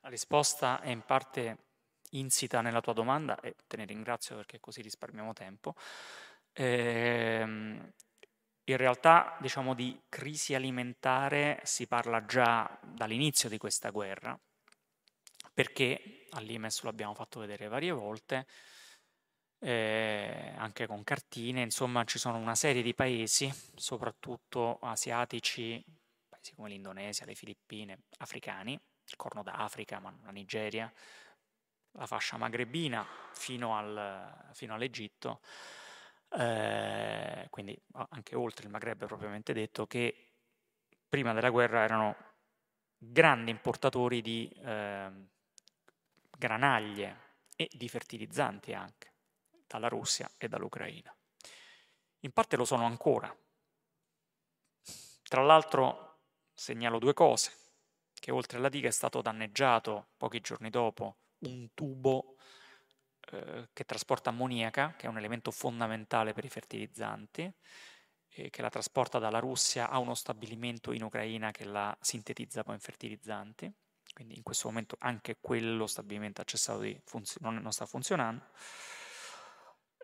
[0.00, 1.64] La risposta è in parte
[2.10, 5.74] insita nella tua domanda e te ne ringrazio perché così risparmiamo tempo.
[6.52, 7.92] Ehm,
[8.68, 14.38] in realtà, diciamo, di crisi alimentare si parla già dall'inizio di questa guerra,
[15.56, 18.46] perché all'IMES lo abbiamo fatto vedere varie volte,
[19.60, 25.82] eh, anche con cartine, insomma ci sono una serie di paesi, soprattutto asiatici,
[26.28, 30.92] paesi come l'Indonesia, le Filippine, africani, il Corno d'Africa, la Nigeria,
[31.92, 35.40] la fascia magrebina fino, al, fino all'Egitto,
[36.36, 37.74] eh, quindi
[38.10, 40.32] anche oltre il Maghreb propriamente detto, che
[41.08, 42.14] prima della guerra erano
[42.98, 45.34] grandi importatori di eh,
[46.36, 47.24] granaglie
[47.56, 49.12] e di fertilizzanti anche
[49.66, 51.14] dalla Russia e dall'Ucraina.
[52.20, 53.34] In parte lo sono ancora.
[55.22, 56.20] Tra l'altro
[56.52, 57.52] segnalo due cose,
[58.14, 62.36] che oltre alla diga è stato danneggiato pochi giorni dopo un tubo
[63.30, 67.52] eh, che trasporta ammoniaca, che è un elemento fondamentale per i fertilizzanti,
[68.28, 72.74] eh, che la trasporta dalla Russia a uno stabilimento in Ucraina che la sintetizza poi
[72.74, 73.72] in fertilizzanti.
[74.16, 78.46] Quindi in questo momento anche quello stabilimento ha cessato di funzionare, non sta funzionando.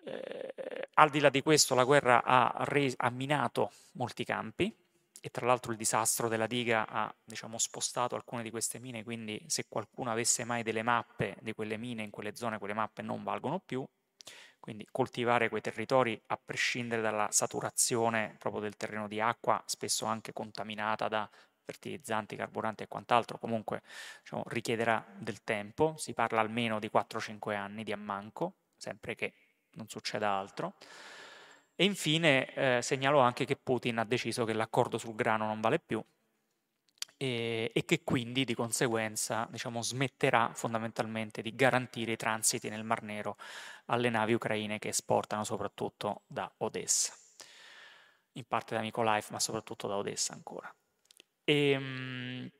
[0.04, 4.70] Eh, al di là di questo la guerra ha, res- ha minato molti campi,
[5.18, 9.42] e tra l'altro il disastro della diga ha diciamo, spostato alcune di queste mine, quindi
[9.46, 13.22] se qualcuno avesse mai delle mappe di quelle mine in quelle zone, quelle mappe non
[13.22, 13.82] valgono più,
[14.60, 20.34] quindi coltivare quei territori a prescindere dalla saturazione proprio del terreno di acqua, spesso anche
[20.34, 21.30] contaminata da
[21.64, 23.82] fertilizzanti, carburanti e quant'altro, comunque
[24.22, 29.32] diciamo, richiederà del tempo, si parla almeno di 4-5 anni di ammanco, sempre che
[29.72, 30.74] non succeda altro.
[31.74, 35.78] E infine eh, segnalo anche che Putin ha deciso che l'accordo sul grano non vale
[35.78, 36.04] più
[37.22, 43.02] e, e che quindi di conseguenza diciamo, smetterà fondamentalmente di garantire i transiti nel Mar
[43.02, 43.36] Nero
[43.86, 47.14] alle navi ucraine che esportano soprattutto da Odessa,
[48.32, 50.74] in parte da Mykolaiv ma soprattutto da Odessa ancora.
[51.44, 52.50] E, ehm,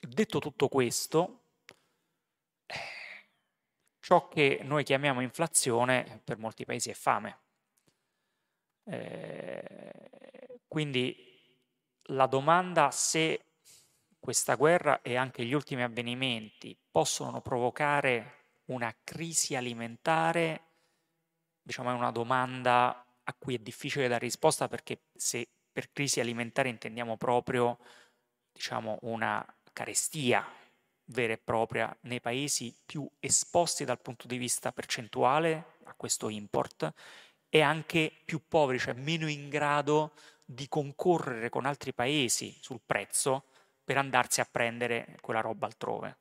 [0.00, 1.44] detto tutto questo,
[4.00, 7.38] ciò che noi chiamiamo inflazione per molti paesi è fame.
[8.84, 11.30] Eh, quindi
[12.06, 13.52] la domanda se
[14.18, 20.70] questa guerra e anche gli ultimi avvenimenti possono provocare una crisi alimentare,
[21.62, 26.68] diciamo è una domanda a cui è difficile dare risposta perché se per crisi alimentare
[26.68, 27.78] intendiamo proprio
[28.52, 30.46] diciamo, una carestia
[31.06, 36.92] vera e propria nei paesi più esposti dal punto di vista percentuale a questo import
[37.48, 40.12] e anche più poveri, cioè meno in grado
[40.44, 43.44] di concorrere con altri paesi sul prezzo
[43.84, 46.16] per andarsi a prendere quella roba altrove,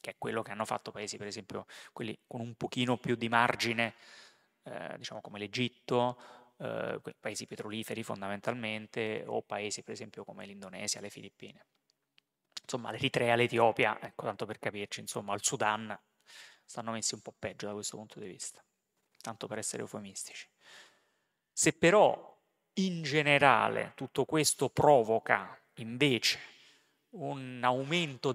[0.00, 3.28] che è quello che hanno fatto paesi, per esempio, quelli con un pochino più di
[3.28, 3.94] margine,
[4.64, 6.18] eh, diciamo come l'Egitto,
[6.58, 11.66] eh, paesi petroliferi fondamentalmente, o paesi per esempio come l'Indonesia, le Filippine.
[12.62, 15.98] Insomma, l'Eritrea, l'Etiopia, ecco, tanto per capirci, insomma, il Sudan
[16.64, 18.62] stanno messi un po' peggio da questo punto di vista,
[19.20, 20.46] tanto per essere eufemistici.
[21.50, 22.36] Se però
[22.74, 26.38] in generale tutto questo provoca invece
[27.10, 28.32] un aumento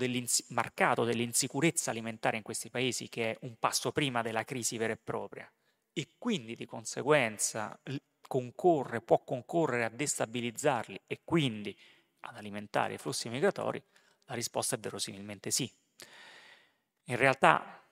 [0.48, 4.98] marcato dell'insicurezza alimentare in questi paesi che è un passo prima della crisi vera e
[4.98, 5.50] propria
[5.94, 7.80] e quindi di conseguenza
[8.28, 11.78] concorre, può concorrere a destabilizzarli e quindi
[12.22, 13.84] ad alimentare i flussi migratori,
[14.26, 15.72] la risposta è verosimilmente sì.
[17.06, 17.86] In realtà,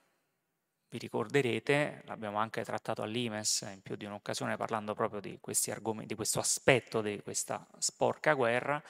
[0.90, 6.40] vi ricorderete, l'abbiamo anche trattato all'IMES in più di un'occasione parlando proprio di di questo
[6.40, 8.82] aspetto di questa sporca guerra,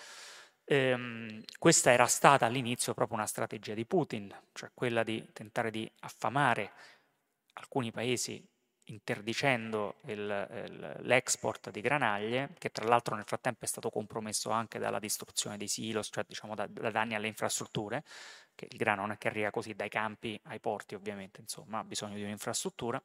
[0.63, 5.91] Ehm, questa era stata all'inizio proprio una strategia di Putin, cioè quella di tentare di
[6.01, 6.71] affamare
[7.53, 8.47] alcuni paesi
[8.91, 15.57] interdicendo l'export di granaglie, che tra l'altro nel frattempo è stato compromesso anche dalla distruzione
[15.57, 18.03] dei silos, cioè diciamo da, da danni alle infrastrutture,
[18.53, 21.83] che il grano non è che arriva così dai campi ai porti ovviamente, insomma ha
[21.83, 23.01] bisogno di un'infrastruttura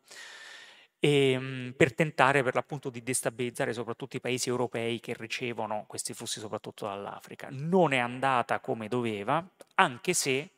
[0.99, 6.15] e, ehm, per tentare per l'appunto di destabilizzare soprattutto i paesi europei che ricevono questi
[6.15, 7.49] flussi soprattutto dall'Africa.
[7.51, 10.51] Non è andata come doveva, anche se,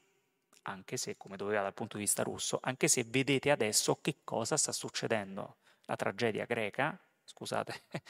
[0.62, 4.56] anche se come doveva dal punto di vista russo, anche se vedete adesso che cosa
[4.56, 5.56] sta succedendo.
[5.84, 7.82] La tragedia greca, scusate,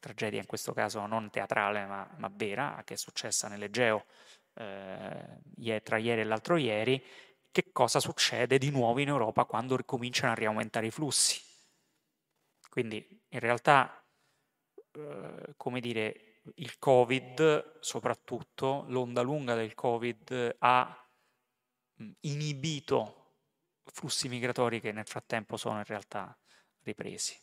[0.00, 4.04] tragedia in questo caso non teatrale ma, ma vera, che è successa nell'Egeo
[4.54, 7.02] eh, tra ieri e l'altro ieri,
[7.50, 11.52] che cosa succede di nuovo in Europa quando ricominciano a riaumentare i flussi
[12.74, 14.04] quindi in realtà,
[14.94, 21.03] eh, come dire, il Covid, soprattutto l'onda lunga del Covid, ha
[22.20, 23.22] inibito
[23.84, 26.36] flussi migratori che nel frattempo sono in realtà
[26.82, 27.38] ripresi.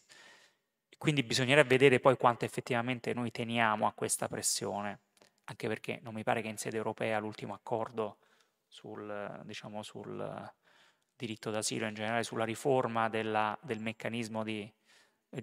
[0.97, 4.99] Quindi bisognerà vedere poi quanto effettivamente noi teniamo a questa pressione,
[5.45, 8.20] anche perché non mi pare che in sede europea l'ultimo accordo
[8.68, 10.53] sul, diciamo, sul
[11.16, 14.72] diritto d'asilo, in generale sulla riforma della, del meccanismo di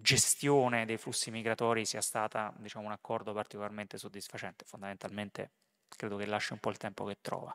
[0.01, 4.64] gestione dei flussi migratori sia stata diciamo, un accordo particolarmente soddisfacente.
[4.64, 5.51] Fondamentalmente
[5.89, 7.55] credo che lasci un po' il tempo che trova.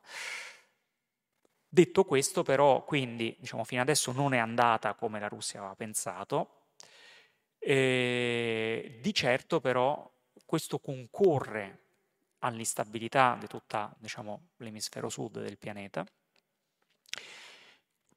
[1.73, 6.67] Detto questo, però, quindi diciamo, fino adesso non è andata come la Russia aveva pensato.
[7.57, 10.07] E di certo, però,
[10.45, 11.79] questo concorre
[12.41, 16.05] all'instabilità di tutto diciamo, l'emisfero sud del pianeta,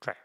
[0.01, 0.17] cioè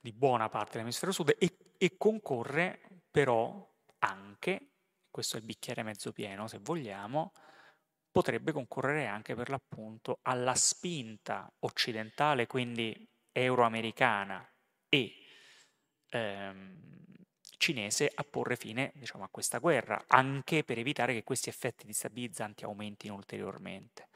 [0.00, 4.68] di buona parte dell'emisfero sud, e, e concorre però anche,
[5.10, 7.32] questo è il bicchiere mezzo pieno se vogliamo,
[8.10, 14.46] potrebbe concorrere anche per l'appunto alla spinta occidentale, quindi euroamericana
[14.88, 15.14] e
[16.10, 16.78] ehm,
[17.56, 22.64] cinese a porre fine diciamo, a questa guerra, anche per evitare che questi effetti destabilizzanti
[22.64, 24.08] aumentino ulteriormente.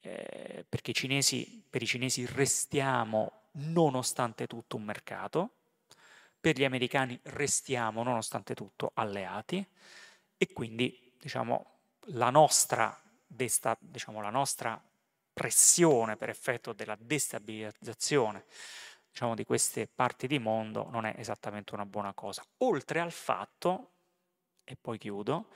[0.00, 5.56] Eh, perché i cinesi, per i cinesi restiamo nonostante tutto un mercato,
[6.40, 9.66] per gli americani restiamo nonostante tutto alleati
[10.36, 11.73] e quindi diciamo,
[12.08, 14.80] la, nostra desta, diciamo, la nostra
[15.32, 18.44] pressione per effetto della destabilizzazione
[19.14, 22.44] diciamo, di queste parti di mondo non è esattamente una buona cosa.
[22.58, 23.92] Oltre al fatto,
[24.64, 25.50] e poi chiudo,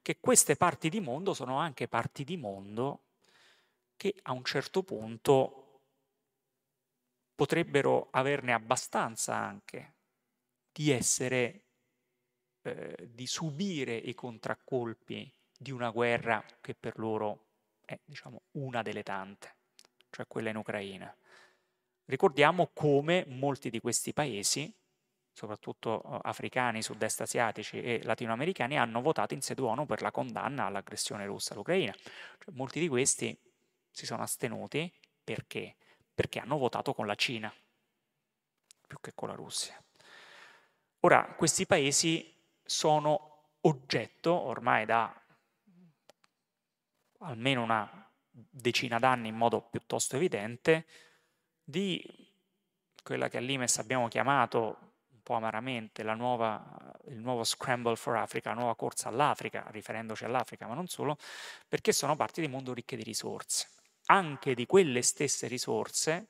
[0.00, 3.02] che queste parti di mondo sono anche parti di mondo
[3.96, 5.82] che a un certo punto
[7.34, 9.96] potrebbero averne abbastanza anche
[10.72, 11.64] di essere,
[12.62, 17.44] eh, di subire i contraccolpi di una guerra che per loro
[17.84, 19.54] è diciamo, una delle tante,
[20.10, 21.14] cioè quella in Ucraina.
[22.04, 24.72] Ricordiamo come molti di questi paesi,
[25.32, 30.66] soprattutto eh, africani, sud-est asiatici e latinoamericani, hanno votato in sede ONU per la condanna
[30.66, 31.92] all'aggressione russa all'Ucraina.
[31.92, 33.36] Cioè, molti di questi
[33.90, 34.92] si sono astenuti
[35.22, 35.76] perché?
[36.14, 37.52] Perché hanno votato con la Cina
[38.86, 39.82] più che con la Russia.
[41.00, 42.34] Ora, questi paesi
[42.64, 45.12] sono oggetto ormai da
[47.26, 50.86] almeno una decina d'anni in modo piuttosto evidente
[51.62, 52.02] di
[53.02, 58.56] quella che all'Imes abbiamo chiamato un po' amaramente nuova, il nuovo Scramble for Africa, la
[58.56, 61.16] nuova corsa all'Africa, riferendoci all'Africa, ma non solo,
[61.68, 63.68] perché sono parti di mondo ricche di risorse.
[64.06, 66.28] Anche di quelle stesse risorse,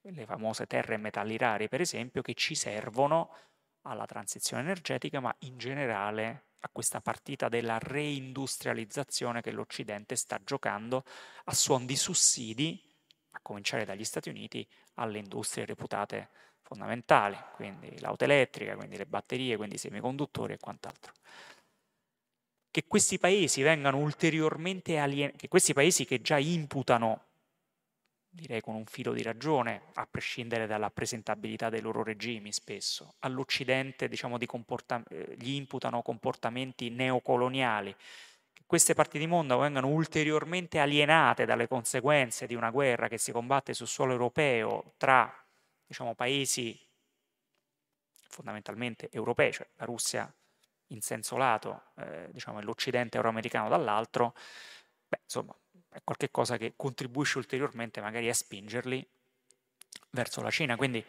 [0.00, 3.30] le famose terre e metalli rari per esempio, che ci servono
[3.88, 11.04] alla transizione energetica, ma in generale a questa partita della reindustrializzazione che l'Occidente sta giocando
[11.44, 12.82] a suon di sussidi
[13.32, 16.30] a cominciare dagli Stati Uniti, alle industrie reputate
[16.62, 21.12] fondamentali, quindi l'auto elettrica, quindi le batterie, quindi i semiconduttori e quant'altro.
[22.70, 27.27] Che questi paesi vengano ulteriormente alienati, che questi paesi che già imputano,
[28.28, 34.08] direi con un filo di ragione, a prescindere dalla presentabilità dei loro regimi spesso, all'Occidente
[34.08, 37.94] diciamo, di comporta- eh, gli imputano comportamenti neocoloniali,
[38.68, 43.72] queste parti di mondo vengano ulteriormente alienate dalle conseguenze di una guerra che si combatte
[43.72, 45.32] sul suolo europeo tra
[45.86, 46.78] diciamo, paesi
[48.28, 50.30] fondamentalmente europei, cioè la Russia
[50.88, 54.34] in senso lato eh, diciamo, e l'Occidente euroamericano dall'altro,
[55.08, 55.54] beh, insomma,
[55.98, 59.06] è qualcosa che contribuisce ulteriormente magari a spingerli
[60.10, 60.76] verso la Cina.
[60.76, 61.04] Quindi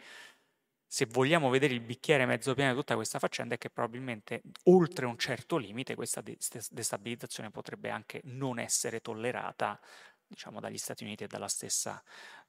[0.92, 5.06] se vogliamo vedere il bicchiere mezzo pieno di tutta questa faccenda è che probabilmente oltre
[5.06, 9.80] un certo limite questa destabilizzazione potrebbe anche non essere tollerata
[10.26, 12.02] diciamo, dagli Stati Uniti e dalla stessa,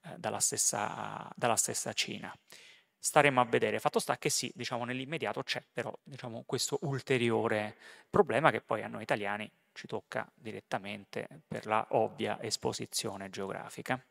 [0.04, 2.34] eh, dalla, stessa, dalla stessa, Cina.
[3.04, 3.80] Staremo a vedere.
[3.80, 7.76] Fatto sta che sì, diciamo, nell'immediato c'è però diciamo, questo ulteriore
[8.08, 14.00] problema che poi a noi italiani ci tocca direttamente per la ovvia esposizione geografica.